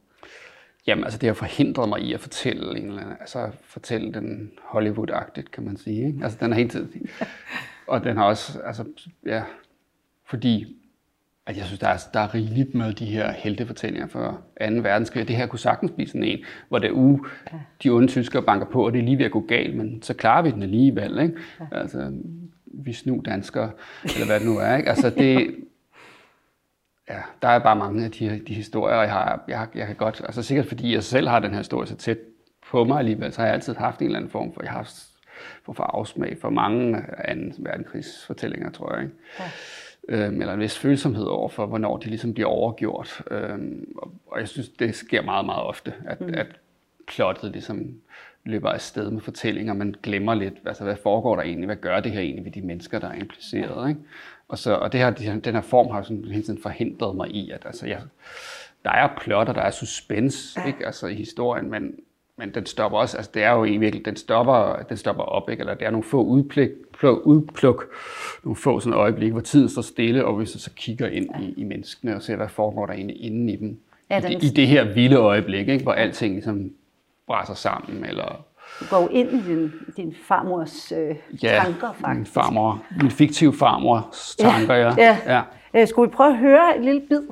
Jamen, 0.86 1.04
altså 1.04 1.18
det 1.18 1.26
har 1.26 1.34
forhindret 1.34 1.88
mig 1.88 2.00
i 2.00 2.12
at 2.12 2.20
fortælle 2.20 2.78
en 2.78 2.88
eller 2.88 3.00
anden, 3.00 3.16
altså 3.20 3.50
fortælle 3.62 4.12
den 4.12 4.52
Hollywood-agtigt, 4.64 5.50
kan 5.50 5.64
man 5.64 5.76
sige. 5.76 6.06
Ikke? 6.06 6.18
Altså 6.22 6.38
den 6.40 6.52
er 6.52 6.56
helt 6.56 6.70
tiden. 6.70 7.08
Og 7.86 8.04
den 8.04 8.16
har 8.16 8.24
også, 8.24 8.60
altså, 8.64 8.84
ja, 9.26 9.42
fordi 10.24 10.79
at 11.50 11.56
jeg 11.56 11.66
synes, 11.66 11.78
der 11.78 11.88
er, 11.88 11.98
der 12.14 12.20
er 12.20 12.34
rigeligt 12.34 12.74
med 12.74 12.92
de 12.92 13.04
her 13.04 13.32
heltefortællinger 13.32 14.08
fra 14.08 14.30
2. 14.30 14.74
verdenskrig. 14.74 15.28
Det 15.28 15.36
her 15.36 15.46
kunne 15.46 15.58
sagtens 15.58 15.92
blive 15.92 16.08
sådan 16.08 16.24
en, 16.24 16.38
hvor 16.68 16.78
det 16.78 16.90
u, 16.90 17.26
de 17.82 17.90
onde 17.90 18.08
tyskere 18.08 18.42
banker 18.42 18.66
på, 18.66 18.86
og 18.86 18.92
det 18.92 18.98
er 18.98 19.02
lige 19.02 19.18
ved 19.18 19.24
at 19.24 19.30
gå 19.30 19.40
galt, 19.40 19.76
men 19.76 20.02
så 20.02 20.14
klarer 20.14 20.42
vi 20.42 20.50
den 20.50 20.62
alligevel. 20.62 21.18
Ikke? 21.18 21.34
Ja. 21.60 21.78
Altså, 21.78 22.12
vi 22.64 22.92
snu 22.92 23.22
danskere, 23.24 23.70
eller 24.04 24.26
hvad 24.26 24.40
det 24.40 24.48
nu 24.48 24.58
er. 24.58 24.76
Ikke? 24.76 24.88
Altså, 24.88 25.10
det, 25.10 25.54
ja, 27.10 27.18
der 27.42 27.48
er 27.48 27.58
bare 27.58 27.76
mange 27.76 28.04
af 28.04 28.10
de, 28.10 28.42
de 28.48 28.54
historier, 28.54 28.96
og 28.96 29.02
jeg, 29.02 29.12
har, 29.12 29.44
jeg, 29.48 29.68
jeg 29.74 29.86
kan 29.86 29.96
godt, 29.96 30.22
altså 30.24 30.42
sikkert 30.42 30.66
fordi 30.66 30.94
jeg 30.94 31.02
selv 31.02 31.28
har 31.28 31.38
den 31.38 31.50
her 31.50 31.58
historie 31.58 31.86
så 31.86 31.96
tæt 31.96 32.18
på 32.70 32.84
mig 32.84 32.98
alligevel, 32.98 33.32
så 33.32 33.40
har 33.40 33.46
jeg 33.46 33.54
altid 33.54 33.74
haft 33.74 34.00
en 34.00 34.06
eller 34.06 34.18
anden 34.18 34.30
form 34.30 34.54
for, 34.54 34.62
jeg 34.62 34.72
har 34.72 34.92
for, 35.64 35.72
for 35.72 35.82
afsmag 35.82 36.36
for 36.40 36.50
mange 36.50 37.04
anden 37.18 37.54
verdenskrigsfortællinger, 37.58 38.70
tror 38.70 38.94
jeg. 38.94 39.02
Ikke? 39.02 39.14
Ja 39.38 39.44
øh, 40.10 40.28
eller 40.28 40.52
en 40.52 40.60
vis 40.60 40.78
følsomhed 40.78 41.24
over 41.24 41.48
for, 41.48 41.66
hvornår 41.66 41.96
de 41.96 42.08
ligesom 42.08 42.34
bliver 42.34 42.48
overgjort. 42.48 43.22
Øh, 43.30 43.58
og, 44.26 44.40
jeg 44.40 44.48
synes, 44.48 44.68
det 44.68 44.94
sker 44.94 45.22
meget, 45.22 45.46
meget 45.46 45.62
ofte, 45.62 45.94
at, 46.06 46.20
mm. 46.20 46.34
at 46.34 46.46
plottet 47.06 47.52
ligesom 47.52 47.94
løber 48.44 48.68
afsted 48.68 49.10
med 49.10 49.20
fortællinger, 49.20 49.74
man 49.74 49.94
glemmer 50.02 50.34
lidt, 50.34 50.54
altså 50.66 50.84
hvad 50.84 50.96
foregår 50.96 51.36
der 51.36 51.42
egentlig, 51.42 51.66
hvad 51.66 51.76
gør 51.76 52.00
det 52.00 52.12
her 52.12 52.20
egentlig 52.20 52.44
ved 52.44 52.52
de 52.52 52.62
mennesker, 52.62 52.98
der 52.98 53.08
er 53.08 53.14
impliceret, 53.14 53.88
ikke? 53.88 54.00
Og, 54.48 54.58
så, 54.58 54.74
og 54.74 54.92
det 54.92 55.00
her, 55.00 55.10
den 55.40 55.54
her 55.54 55.60
form 55.60 55.90
har 55.90 56.02
sådan 56.02 56.24
hele 56.24 56.42
tiden 56.42 56.62
forhindret 56.62 57.16
mig 57.16 57.30
i, 57.30 57.50
at 57.50 57.62
altså, 57.66 57.86
jeg, 57.86 58.02
der 58.84 58.90
er 58.90 59.08
plot, 59.20 59.48
og 59.48 59.54
der 59.54 59.62
er 59.62 59.70
suspense, 59.70 60.60
ikke? 60.66 60.86
Altså 60.86 61.06
i 61.06 61.14
historien, 61.14 61.70
men, 61.70 61.94
men 62.40 62.50
den 62.54 62.66
stopper 62.66 62.98
også, 62.98 63.16
altså 63.16 63.30
det 63.34 63.42
er 63.42 63.50
jo 63.50 63.60
virkelig, 63.60 64.04
den 64.04 64.16
stopper, 64.16 64.76
den 64.88 64.96
stopper 64.96 65.22
op, 65.22 65.50
ikke? 65.50 65.60
Eller 65.60 65.74
det 65.74 65.86
er 65.86 65.90
nogle 65.90 66.04
få 66.04 66.22
udpluk, 66.22 66.68
pluk, 66.98 67.20
udpluk 67.24 67.84
nogle 68.44 68.56
få 68.56 68.80
sådan 68.80 68.98
øjeblikke, 68.98 69.32
hvor 69.32 69.40
tiden 69.40 69.68
står 69.68 69.82
stille, 69.82 70.24
og 70.24 70.34
hvis 70.34 70.52
du 70.52 70.58
så 70.58 70.70
kigger 70.76 71.06
ind 71.06 71.28
i, 71.40 71.54
i 71.56 71.64
menneskene 71.64 72.16
og 72.16 72.22
ser, 72.22 72.36
hvad 72.36 72.48
foregår 72.48 72.86
der 72.86 72.92
egentlig 72.92 73.22
inden 73.22 73.48
i 73.48 73.56
dem. 73.56 73.78
Ja, 74.10 74.18
I, 74.18 74.34
det, 74.34 74.42
I 74.42 74.48
det 74.48 74.66
her 74.66 74.84
vilde 74.94 75.16
øjeblik, 75.16 75.68
ikke? 75.68 75.82
hvor 75.82 75.92
alting 75.92 76.34
ligesom 76.34 76.70
brænder 77.26 77.54
sammen, 77.54 78.04
eller 78.04 78.44
du 78.80 78.84
går 78.90 79.02
jo 79.02 79.08
ind 79.08 79.28
i 79.28 79.40
din, 79.48 79.72
din 79.96 80.14
farmors 80.28 80.92
øh, 80.92 81.16
ja, 81.42 81.60
tanker, 81.64 81.92
faktisk. 81.92 82.16
min 82.16 82.26
farmor, 82.26 82.84
min 83.00 83.10
fiktive 83.10 83.52
farmors 83.52 84.36
tanker, 84.38 84.74
ja. 84.74 84.94
ja. 84.98 85.18
ja. 85.26 85.42
ja. 85.74 85.80
Øh, 85.80 85.88
skulle 85.88 86.10
vi 86.10 86.14
prøve 86.16 86.30
at 86.30 86.38
høre 86.38 86.76
et 86.78 86.84
lille 86.84 87.00
bid? 87.00 87.22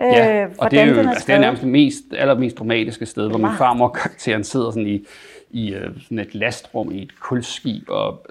Øh, 0.00 0.06
ja, 0.06 0.46
og 0.58 0.70
det 0.70 0.78
er, 0.78 0.84
jo, 0.84 0.98
altså, 0.98 1.24
det 1.26 1.34
er 1.34 1.38
nærmest 1.38 1.62
det 1.62 1.70
mest, 1.70 2.04
allermest 2.12 2.58
dramatiske 2.58 3.06
sted, 3.06 3.28
hvor 3.28 3.38
min 3.38 3.56
farmor-karakteren 3.58 4.44
sidder 4.44 4.70
sådan 4.70 4.86
i, 4.86 5.06
i 5.50 5.74
uh, 5.74 5.80
sådan 6.02 6.18
et 6.18 6.34
lastrum 6.34 6.92
i 6.92 7.02
et 7.02 7.20
kulskib 7.20 7.88
og 7.88 8.26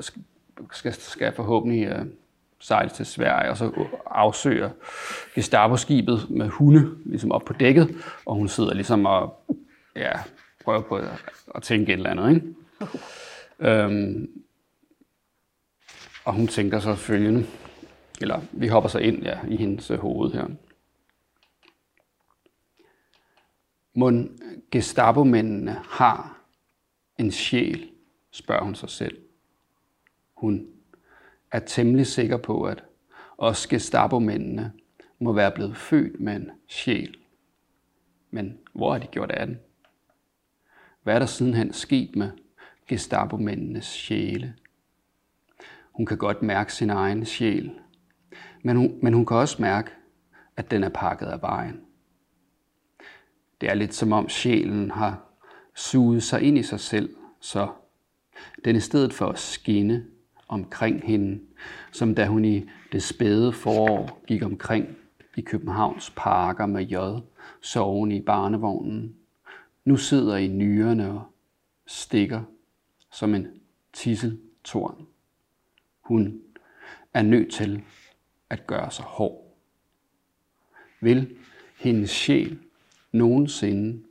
skal, 0.71 0.93
skal 0.93 1.33
forhåbentlig 1.33 1.95
uh, 1.95 2.05
sejle 2.59 2.89
til 2.89 3.05
Sverige, 3.05 3.51
og 3.51 3.57
så 3.57 3.71
afsøger 4.05 4.69
Gestapo-skibet 5.35 6.25
med 6.29 6.47
hunde 6.47 6.89
ligesom 7.05 7.31
op 7.31 7.45
på 7.45 7.53
dækket, 7.53 7.95
og 8.25 8.35
hun 8.35 8.47
sidder 8.47 8.73
ligesom 8.73 9.05
og 9.05 9.41
ja, 9.95 10.11
prøver 10.63 10.81
på 10.81 10.95
at, 10.95 11.07
at 11.55 11.63
tænke 11.63 11.93
et 11.93 11.97
eller 11.97 12.09
andet. 12.09 12.35
Ikke? 12.35 12.47
Øhm, 13.59 14.29
og 16.25 16.33
hun 16.33 16.47
tænker 16.47 16.79
så 16.79 16.95
følgende, 16.95 17.45
eller 18.21 18.41
vi 18.51 18.67
hopper 18.67 18.89
så 18.89 18.99
ind 18.99 19.23
ja, 19.23 19.37
i 19.47 19.55
hendes 19.55 19.91
øh, 19.91 19.99
hoved 19.99 20.31
her. 20.31 20.45
Mon 23.99 24.39
Gestapo-mændene 24.71 25.71
har 25.71 26.41
en 27.17 27.31
sjæl, 27.31 27.89
spørger 28.31 28.63
hun 28.63 28.75
sig 28.75 28.89
selv. 28.89 29.17
Hun 30.33 30.67
er 31.51 31.59
temmelig 31.59 32.07
sikker 32.07 32.37
på, 32.37 32.63
at 32.63 32.83
også 33.37 33.69
Gestapo-mændene 33.69 34.71
må 35.19 35.33
være 35.33 35.51
blevet 35.51 35.77
født 35.77 36.19
med 36.19 36.35
en 36.35 36.51
sjæl. 36.67 37.17
Men 38.31 38.57
hvor 38.73 38.91
har 38.91 38.99
de 38.99 39.07
gjort 39.07 39.31
af 39.31 39.47
den? 39.47 39.59
Hvad 41.03 41.15
er 41.15 41.19
der 41.19 41.25
sidenhen 41.25 41.73
sket 41.73 42.15
med 42.15 42.31
Gestapo-mændenes 42.87 43.85
sjæle? 43.85 44.55
Hun 45.91 46.05
kan 46.05 46.17
godt 46.17 46.41
mærke 46.41 46.73
sin 46.73 46.89
egen 46.89 47.25
sjæl, 47.25 47.71
men 48.63 48.75
hun, 48.75 48.99
men 49.01 49.13
hun 49.13 49.25
kan 49.25 49.37
også 49.37 49.61
mærke, 49.61 49.91
at 50.57 50.71
den 50.71 50.83
er 50.83 50.89
pakket 50.89 51.25
af 51.25 51.41
vejen. 51.41 51.88
Det 53.61 53.69
er 53.69 53.73
lidt 53.73 53.93
som 53.93 54.11
om 54.11 54.29
sjælen 54.29 54.91
har 54.91 55.25
suget 55.75 56.23
sig 56.23 56.41
ind 56.41 56.57
i 56.57 56.63
sig 56.63 56.79
selv, 56.79 57.15
så 57.39 57.67
den 58.65 58.75
i 58.75 58.79
stedet 58.79 59.13
for 59.13 59.25
at 59.25 59.39
skinne 59.39 60.05
omkring 60.47 61.03
hende, 61.03 61.41
som 61.91 62.15
da 62.15 62.25
hun 62.25 62.45
i 62.45 62.69
det 62.91 63.03
spæde 63.03 63.53
forår 63.53 64.21
gik 64.27 64.43
omkring 64.43 64.97
i 65.37 65.41
Københavns 65.41 66.13
parker 66.15 66.65
med 66.65 66.83
jod, 66.83 67.21
sovende 67.61 68.15
i 68.15 68.21
barnevognen, 68.21 69.15
nu 69.85 69.97
sidder 69.97 70.37
i 70.37 70.47
nyrerne 70.47 71.11
og 71.11 71.23
stikker 71.87 72.41
som 73.11 73.35
en 73.35 73.47
tisseltorn. 73.93 75.07
Hun 76.01 76.41
er 77.13 77.21
nødt 77.21 77.51
til 77.51 77.83
at 78.49 78.67
gøre 78.67 78.91
sig 78.91 79.05
hård. 79.05 79.57
Vil 81.01 81.37
hendes 81.77 82.09
sjæl 82.09 82.59
nogensinde 83.11 84.03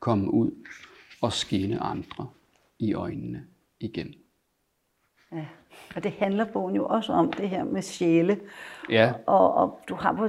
komme 0.00 0.30
ud 0.30 0.50
og 1.22 1.32
skinne 1.32 1.80
andre 1.80 2.28
i 2.78 2.94
øjnene 2.94 3.46
igen? 3.80 4.14
Ja, 5.32 5.46
og 5.96 6.04
det 6.04 6.12
handler 6.12 6.44
bogen 6.44 6.76
jo 6.76 6.86
også 6.86 7.12
om, 7.12 7.32
det 7.32 7.48
her 7.48 7.64
med 7.64 7.82
sjæle. 7.82 8.40
Ja. 8.90 9.12
Og, 9.26 9.54
og 9.54 9.80
du 9.88 9.94
har 9.94 10.12
på 10.12 10.28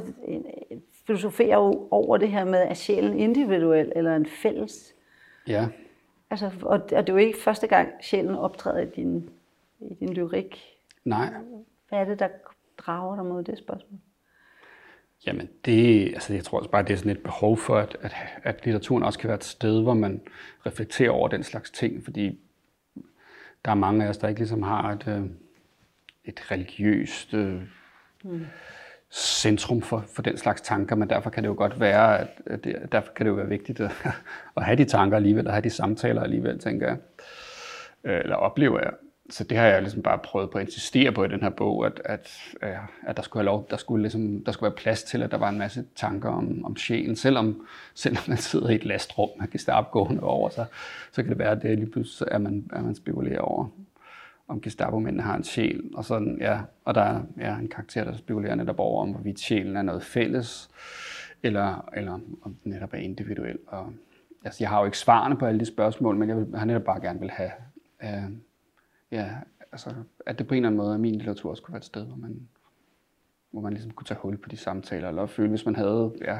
filosoferer 1.05 1.57
jo 1.57 1.87
over 1.91 2.17
det 2.17 2.29
her 2.29 2.45
med, 2.45 2.59
at 2.59 2.77
sjælen 2.77 3.19
individuel 3.19 3.91
eller 3.95 4.15
en 4.15 4.25
fælles. 4.25 4.95
Ja. 5.47 5.67
Altså, 6.29 6.51
og, 6.61 6.81
og 6.81 6.89
det 6.89 7.09
er 7.09 7.13
jo 7.13 7.17
ikke 7.17 7.39
første 7.39 7.67
gang, 7.67 7.89
sjælen 8.01 8.35
optræder 8.35 8.81
i 8.81 8.89
din, 8.95 9.29
i 9.79 9.93
din 9.93 10.13
lyrik. 10.13 10.63
Nej. 11.03 11.33
Hvad 11.89 11.99
er 11.99 12.05
det, 12.05 12.19
der 12.19 12.27
drager 12.77 13.15
dig 13.15 13.25
mod 13.25 13.43
det 13.43 13.57
spørgsmål? 13.57 13.99
Jamen, 15.27 15.49
det, 15.65 16.07
altså 16.13 16.33
jeg 16.33 16.43
tror 16.43 16.57
også 16.57 16.69
bare, 16.69 16.83
det 16.83 16.93
er 16.93 16.97
sådan 16.97 17.11
et 17.11 17.23
behov 17.23 17.57
for, 17.57 17.77
at, 17.77 17.97
at, 18.01 18.15
at 18.43 18.65
litteraturen 18.65 19.03
også 19.03 19.19
kan 19.19 19.27
være 19.27 19.37
et 19.37 19.43
sted, 19.43 19.81
hvor 19.81 19.93
man 19.93 20.21
reflekterer 20.65 21.11
over 21.11 21.27
den 21.27 21.43
slags 21.43 21.71
ting, 21.71 22.03
fordi 22.03 22.39
der 23.65 23.71
er 23.71 23.75
mange 23.75 24.05
af 24.05 24.09
os, 24.09 24.17
der 24.17 24.27
ikke 24.27 24.39
ligesom 24.39 24.63
har 24.63 24.91
et, 24.91 25.07
øh, 25.07 25.25
et 26.25 26.51
religiøst 26.51 27.33
øh, 27.33 27.61
mm 28.23 28.45
centrum 29.15 29.81
for, 29.81 30.03
for 30.15 30.21
den 30.21 30.37
slags 30.37 30.61
tanker, 30.61 30.95
men 30.95 31.09
derfor 31.09 31.29
kan 31.29 31.43
det 31.43 31.49
jo 31.49 31.55
godt 31.57 31.79
være, 31.79 32.19
at 32.19 32.63
det, 32.63 32.91
derfor 32.91 33.13
kan 33.13 33.25
det 33.25 33.29
jo 33.29 33.35
være 33.35 33.49
vigtigt 33.49 33.79
at, 33.79 33.91
at 34.57 34.63
have 34.63 34.77
de 34.77 34.85
tanker 34.85 35.17
alligevel, 35.17 35.47
at 35.47 35.53
have 35.53 35.63
de 35.63 35.69
samtaler 35.69 36.23
alligevel, 36.23 36.59
tænker 36.59 36.87
jeg, 36.87 36.97
øh, 38.03 38.19
eller 38.19 38.35
oplever 38.35 38.79
jeg. 38.79 38.91
Så 39.29 39.43
det 39.43 39.57
har 39.57 39.65
jeg 39.65 39.81
ligesom 39.81 40.01
bare 40.01 40.17
prøvet 40.17 40.51
på 40.51 40.57
at 40.57 40.65
insistere 40.65 41.11
på 41.11 41.23
i 41.23 41.27
den 41.27 41.41
her 41.41 41.49
bog, 41.49 41.85
at, 41.85 42.01
at, 42.05 42.31
øh, 42.63 42.69
at 43.07 43.17
der 43.17 43.23
skulle 43.23 43.41
have 43.41 43.45
lov, 43.45 43.67
der 43.69 43.77
skulle, 43.77 44.01
ligesom, 44.01 44.43
der 44.43 44.51
skulle 44.51 44.69
være 44.69 44.77
plads 44.77 45.03
til, 45.03 45.23
at 45.23 45.31
der 45.31 45.37
var 45.37 45.49
en 45.49 45.57
masse 45.57 45.85
tanker 45.95 46.29
om, 46.29 46.65
om 46.65 46.75
sjælen, 46.75 47.15
selvom, 47.15 47.65
selvom 47.93 48.23
man 48.27 48.37
sidder 48.37 48.69
i 48.69 48.75
et 48.75 48.85
lastrum, 48.85 49.29
man 49.39 49.47
kan 49.47 49.59
starte 49.59 49.87
gående 49.91 50.23
over 50.23 50.49
sig, 50.49 50.65
så 51.11 51.23
kan 51.23 51.29
det 51.29 51.39
være, 51.39 51.51
at 51.51 51.61
det 51.61 51.79
lige 51.79 51.91
pludselig 51.91 52.27
er 52.31 52.37
man, 52.37 52.69
er 52.73 52.81
man 52.81 52.95
spekulerer 52.95 53.41
over, 53.41 53.67
om 54.47 54.61
Gestapo-mændene 54.61 55.23
har 55.23 55.35
en 55.35 55.43
sjæl, 55.43 55.83
og, 55.93 56.05
sådan, 56.05 56.37
ja, 56.41 56.59
og 56.85 56.95
der 56.95 57.01
er 57.01 57.21
ja, 57.37 57.57
en 57.57 57.67
karakter, 57.67 58.03
der 58.03 58.17
spekulerer 58.17 58.55
netop 58.55 58.79
over, 58.79 59.01
om 59.01 59.11
hvorvidt 59.11 59.39
sjælen 59.39 59.77
er 59.77 59.81
noget 59.81 60.03
fælles, 60.03 60.69
eller, 61.43 61.89
eller 61.95 62.13
om 62.41 62.55
den 62.63 62.71
netop 62.71 62.93
er 62.93 62.97
individuel. 62.97 63.57
Og, 63.67 63.93
altså, 64.45 64.63
jeg 64.63 64.69
har 64.69 64.79
jo 64.79 64.85
ikke 64.85 64.97
svarene 64.97 65.37
på 65.37 65.45
alle 65.45 65.59
de 65.59 65.65
spørgsmål, 65.65 66.15
men 66.15 66.29
jeg, 66.29 66.37
vil, 66.37 66.47
jeg 66.51 66.59
har 66.59 66.65
netop 66.65 66.83
bare 66.83 67.01
gerne 67.01 67.19
vil 67.19 67.29
have, 67.29 67.51
øh, 68.03 68.29
ja, 69.15 69.29
altså, 69.71 69.89
at 70.25 70.39
det 70.39 70.47
på 70.47 70.53
en 70.53 70.57
eller 70.57 70.69
anden 70.69 70.77
måde, 70.77 70.93
at 70.93 70.99
min 70.99 71.15
litteratur 71.15 71.49
også 71.49 71.63
kunne 71.63 71.73
være 71.73 71.79
et 71.79 71.85
sted, 71.85 72.05
hvor 72.05 72.15
man, 72.15 72.39
hvor 73.51 73.61
man 73.61 73.73
ligesom 73.73 73.91
kunne 73.91 74.05
tage 74.05 74.19
hul 74.21 74.37
på 74.37 74.49
de 74.49 74.57
samtaler, 74.57 75.09
eller 75.09 75.25
føle, 75.25 75.49
hvis 75.49 75.65
man 75.65 75.75
havde 75.75 76.13
ja, 76.21 76.39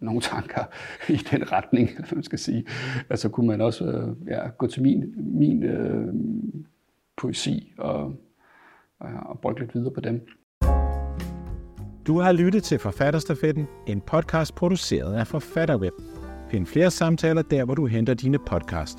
nogle 0.00 0.20
tanker 0.20 0.64
i 1.14 1.16
den 1.16 1.52
retning, 1.52 1.88
eller 1.90 2.14
man 2.14 2.24
skal 2.24 2.38
sige, 2.38 2.66
altså 3.10 3.28
kunne 3.28 3.46
man 3.46 3.60
også 3.60 3.84
øh, 3.84 4.28
ja, 4.28 4.48
gå 4.48 4.66
til 4.66 4.82
min, 4.82 5.14
min 5.16 5.62
øh, 5.62 6.14
poesi 7.16 7.72
og, 7.78 8.00
og, 8.98 9.10
og 9.26 9.40
brygge 9.40 9.60
lidt 9.60 9.74
videre 9.74 9.94
på 9.94 10.00
dem. 10.00 10.26
Du 12.06 12.18
har 12.18 12.32
lyttet 12.32 12.62
til 12.62 12.78
Forfatterstafetten, 12.78 13.66
en 13.86 14.00
podcast 14.00 14.54
produceret 14.54 15.14
af 15.14 15.26
Forfatterweb. 15.26 15.92
Find 16.50 16.66
flere 16.66 16.90
samtaler 16.90 17.42
der, 17.42 17.64
hvor 17.64 17.74
du 17.74 17.86
henter 17.86 18.14
dine 18.14 18.38
podcast. 18.38 18.98